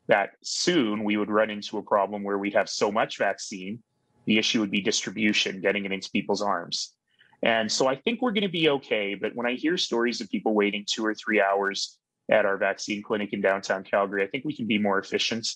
that 0.07 0.31
soon 0.43 1.03
we 1.03 1.17
would 1.17 1.29
run 1.29 1.49
into 1.49 1.77
a 1.77 1.83
problem 1.83 2.23
where 2.23 2.37
we'd 2.37 2.53
have 2.53 2.69
so 2.69 2.91
much 2.91 3.17
vaccine, 3.17 3.81
the 4.25 4.37
issue 4.37 4.59
would 4.59 4.71
be 4.71 4.81
distribution, 4.81 5.61
getting 5.61 5.85
it 5.85 5.91
into 5.91 6.09
people's 6.11 6.41
arms. 6.41 6.93
And 7.41 7.71
so 7.71 7.87
I 7.87 7.95
think 7.95 8.21
we're 8.21 8.31
going 8.31 8.43
to 8.43 8.49
be 8.49 8.69
okay. 8.69 9.15
But 9.15 9.35
when 9.35 9.45
I 9.45 9.53
hear 9.53 9.77
stories 9.77 10.21
of 10.21 10.29
people 10.29 10.53
waiting 10.53 10.85
two 10.87 11.05
or 11.05 11.13
three 11.13 11.41
hours 11.41 11.97
at 12.31 12.45
our 12.45 12.57
vaccine 12.57 13.03
clinic 13.03 13.33
in 13.33 13.41
downtown 13.41 13.83
Calgary, 13.83 14.23
I 14.23 14.27
think 14.27 14.45
we 14.45 14.55
can 14.55 14.67
be 14.67 14.77
more 14.77 14.99
efficient. 14.99 15.47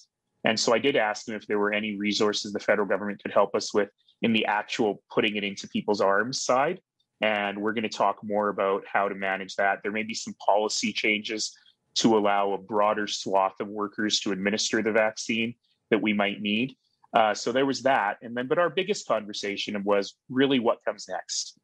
And 0.44 0.60
so 0.60 0.74
I 0.74 0.80
did 0.80 0.96
ask 0.96 1.26
them 1.26 1.36
if 1.36 1.48
there 1.48 1.60
were 1.60 1.74
any 1.74 1.98
resources 1.98 2.52
the 2.52 2.60
federal 2.60 2.88
government 2.88 3.22
could 3.22 3.34
help 3.34 3.56
us 3.56 3.74
with 3.74 3.90
in 4.22 4.34
the 4.34 4.46
actual 4.46 5.02
putting 5.14 5.36
it 5.36 5.44
into 5.44 5.68
people's 5.68 6.02
arms 6.02 6.42
side. 6.42 6.80
And 7.22 7.62
we're 7.62 7.74
going 7.74 7.84
to 7.84 7.90
talk 7.90 8.18
more 8.24 8.50
about 8.50 8.84
how 8.92 9.10
to 9.10 9.16
manage 9.16 9.56
that. 9.56 9.80
There 9.82 9.92
may 9.92 10.04
be 10.04 10.14
some 10.14 10.36
policy 10.36 10.94
changes 10.94 11.56
to 11.96 12.18
allow 12.18 12.54
a 12.54 12.58
broader 12.58 13.08
swath 13.08 13.60
of 13.60 13.68
workers 13.68 14.20
to 14.20 14.32
administer 14.32 14.84
the 14.84 14.92
vaccine 14.92 15.56
that 15.90 16.02
we 16.02 16.14
might 16.14 16.42
need. 16.42 16.76
Uh, 17.14 17.34
so 17.34 17.52
there 17.52 17.66
was 17.66 17.82
that. 17.84 18.18
And 18.22 18.36
then, 18.36 18.48
but 18.48 18.60
our 18.60 18.70
biggest 18.70 19.08
conversation 19.08 19.84
was 19.84 20.16
really 20.30 20.60
what 20.60 20.84
comes 20.86 21.08
next. 21.10 21.60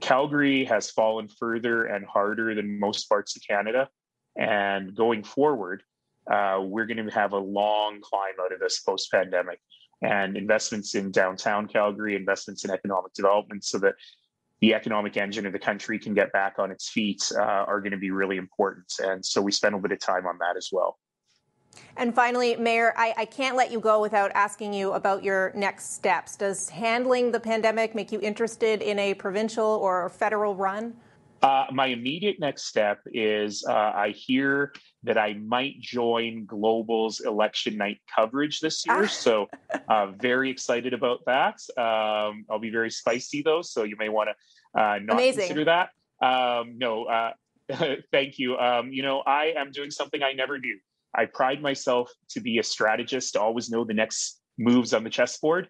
Calgary 0.00 0.64
has 0.64 0.90
fallen 0.90 1.28
further 1.28 1.86
and 1.86 2.04
harder 2.04 2.54
than 2.54 2.78
most 2.78 3.08
parts 3.08 3.36
of 3.36 3.42
Canada. 3.42 3.88
And 4.36 4.94
going 4.94 5.22
forward, 5.24 5.82
uh, 6.30 6.60
we're 6.62 6.86
going 6.86 7.04
to 7.04 7.14
have 7.14 7.32
a 7.32 7.38
long 7.38 8.00
climb 8.02 8.34
out 8.42 8.52
of 8.52 8.60
this 8.60 8.80
post 8.80 9.10
pandemic 9.10 9.60
and 10.02 10.36
investments 10.36 10.94
in 10.94 11.10
downtown 11.10 11.66
Calgary, 11.66 12.14
investments 12.16 12.64
in 12.64 12.70
economic 12.70 13.12
development 13.14 13.64
so 13.64 13.78
that 13.78 13.94
the 14.60 14.74
economic 14.74 15.16
engine 15.16 15.46
of 15.46 15.52
the 15.52 15.58
country 15.58 15.98
can 15.98 16.14
get 16.14 16.32
back 16.32 16.58
on 16.58 16.70
its 16.70 16.88
feet 16.88 17.22
uh, 17.34 17.42
are 17.42 17.80
going 17.80 17.92
to 17.92 17.98
be 17.98 18.10
really 18.10 18.36
important. 18.36 18.92
And 19.02 19.24
so 19.24 19.40
we 19.40 19.52
spend 19.52 19.74
a 19.74 19.78
bit 19.78 19.92
of 19.92 20.00
time 20.00 20.26
on 20.26 20.38
that 20.38 20.56
as 20.56 20.68
well. 20.70 20.98
And 21.96 22.14
finally, 22.14 22.56
Mayor, 22.56 22.92
I, 22.96 23.14
I, 23.16 23.24
can't 23.24 23.56
let 23.56 23.70
you 23.70 23.78
go 23.78 24.00
without 24.00 24.32
asking 24.34 24.72
you 24.72 24.92
about 24.92 25.22
your 25.22 25.52
next 25.54 25.94
steps. 25.94 26.36
Does 26.36 26.68
handling 26.68 27.30
the 27.30 27.38
pandemic 27.38 27.94
make 27.94 28.10
you 28.10 28.20
interested 28.20 28.82
in 28.82 28.98
a 28.98 29.14
provincial 29.14 29.64
or 29.64 30.08
federal 30.08 30.56
run? 30.56 30.96
Uh, 31.42 31.66
my 31.72 31.86
immediate 31.86 32.38
next 32.38 32.64
step 32.64 33.00
is 33.06 33.64
uh, 33.66 33.72
I 33.72 34.10
hear 34.10 34.74
that 35.04 35.16
I 35.16 35.34
might 35.34 35.80
join 35.80 36.44
Global's 36.44 37.20
election 37.20 37.78
night 37.78 37.98
coverage 38.14 38.60
this 38.60 38.84
year. 38.86 39.08
so, 39.08 39.48
uh, 39.88 40.08
very 40.08 40.50
excited 40.50 40.92
about 40.92 41.20
that. 41.24 41.54
Um, 41.78 42.44
I'll 42.50 42.58
be 42.58 42.70
very 42.70 42.90
spicy 42.90 43.42
though, 43.42 43.62
so 43.62 43.84
you 43.84 43.96
may 43.96 44.10
want 44.10 44.28
to 44.28 44.80
uh, 44.80 44.98
not 44.98 45.14
Amazing. 45.14 45.40
consider 45.40 45.64
that. 45.64 45.90
Um, 46.22 46.76
no, 46.76 47.04
uh, 47.04 47.32
thank 48.12 48.38
you. 48.38 48.58
Um, 48.58 48.92
you 48.92 49.02
know, 49.02 49.20
I 49.20 49.54
am 49.56 49.70
doing 49.70 49.90
something 49.90 50.22
I 50.22 50.32
never 50.32 50.58
do. 50.58 50.76
I 51.14 51.24
pride 51.24 51.62
myself 51.62 52.12
to 52.30 52.40
be 52.40 52.58
a 52.58 52.62
strategist, 52.62 53.32
to 53.32 53.40
always 53.40 53.70
know 53.70 53.84
the 53.84 53.94
next 53.94 54.40
moves 54.58 54.92
on 54.92 55.04
the 55.04 55.10
chessboard. 55.10 55.68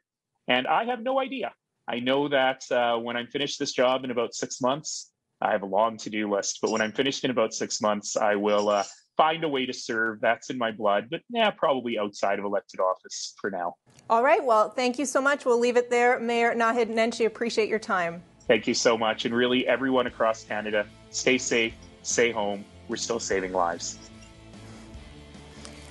And 0.49 0.67
I 0.67 0.85
have 0.85 1.01
no 1.01 1.21
idea. 1.21 1.53
I 1.89 2.01
know 2.01 2.29
that 2.29 2.71
uh, 2.71 2.99
when 2.99 3.17
I'm 3.17 3.29
finished 3.29 3.59
this 3.59 3.73
job 3.73 4.05
in 4.05 4.11
about 4.11 4.35
six 4.35 4.61
months, 4.61 5.13
I 5.41 5.53
have 5.53 5.63
a 5.63 5.67
long 5.67 5.97
to 5.99 6.11
do 6.11 6.31
list. 6.31 6.59
But 6.61 6.71
when 6.71 6.81
I'm 6.81 6.93
finished 6.93 7.25
in 7.25 7.31
about 7.31 7.55
six 7.55 7.81
months, 7.81 8.17
I 8.17 8.35
will 8.35 8.69
uh, 8.69 8.85
find 9.17 9.45
a 9.45 9.49
way 9.49 9.67
to 9.67 9.73
serve. 9.73 10.21
That's 10.21 10.51
in 10.51 10.59
my 10.59 10.71
blood. 10.71 11.09
But 11.11 11.21
yeah, 11.31 11.51
probably 11.51 11.99
outside 11.99 12.39
of 12.39 12.45
elected 12.45 12.81
office 12.81 13.35
for 13.41 13.51
now. 13.51 13.75
All 14.09 14.23
right. 14.23 14.45
Well, 14.45 14.71
thank 14.71 14.99
you 14.99 15.07
so 15.07 15.21
much. 15.21 15.45
We'll 15.45 15.61
leave 15.61 15.77
it 15.77 15.91
there. 15.91 16.19
Mayor 16.19 16.55
Naheed 16.55 16.93
Nenshi, 16.93 17.27
appreciate 17.27 17.69
your 17.69 17.79
time. 17.79 18.23
Thank 18.49 18.67
you 18.67 18.75
so 18.75 18.99
much. 18.99 19.25
And 19.27 19.35
really, 19.35 19.67
everyone 19.69 20.07
across 20.09 20.43
Canada, 20.45 20.85
stay 21.11 21.39
safe, 21.39 21.75
stay 22.03 22.33
home. 22.33 22.65
We're 22.89 22.97
still 22.97 23.21
saving 23.21 23.53
lives. 23.53 24.10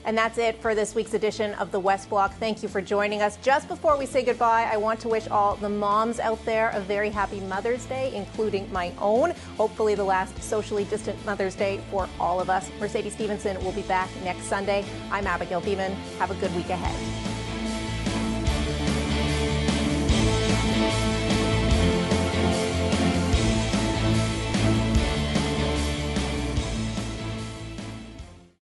And 0.10 0.18
that's 0.18 0.40
it 0.40 0.60
for 0.60 0.74
this 0.74 0.96
week's 0.96 1.14
edition 1.14 1.54
of 1.54 1.72
the 1.72 1.80
West 1.80 2.10
Block. 2.10 2.34
Thank 2.38 2.64
you 2.64 2.68
for 2.68 2.82
joining 2.82 3.22
us. 3.22 3.38
Just 3.44 3.68
before 3.68 3.96
we 3.96 4.08
say 4.08 4.24
goodbye, 4.24 4.68
I 4.68 4.76
want 4.76 5.00
to 5.02 5.08
wish 5.08 5.28
all 5.28 5.56
the 5.58 5.70
moms 5.70 6.20
out 6.20 6.44
there 6.46 6.72
a 6.72 6.80
very 6.80 7.12
happy 7.12 7.40
Mother's 7.42 7.86
Day, 7.86 8.12
including 8.16 8.74
my 8.74 8.92
own. 8.98 9.36
Hopefully, 9.56 9.94
the 9.94 10.04
last 10.04 10.42
socially 10.42 10.86
distant 10.86 11.24
Mother's 11.28 11.54
Day 11.54 11.80
for 11.92 12.10
all 12.20 12.42
of 12.42 12.50
us. 12.50 12.72
Mercedes 12.80 13.14
Stephenson 13.14 13.64
will 13.64 13.72
be 13.72 13.84
back 13.84 14.10
next 14.24 14.46
Sunday. 14.46 14.84
I'm 15.12 15.28
Abigail 15.28 15.62
Bimman. 15.62 15.94
Have 16.18 16.32
a 16.32 16.36
good 16.42 16.56
week 16.56 16.72
ahead. 16.72 17.39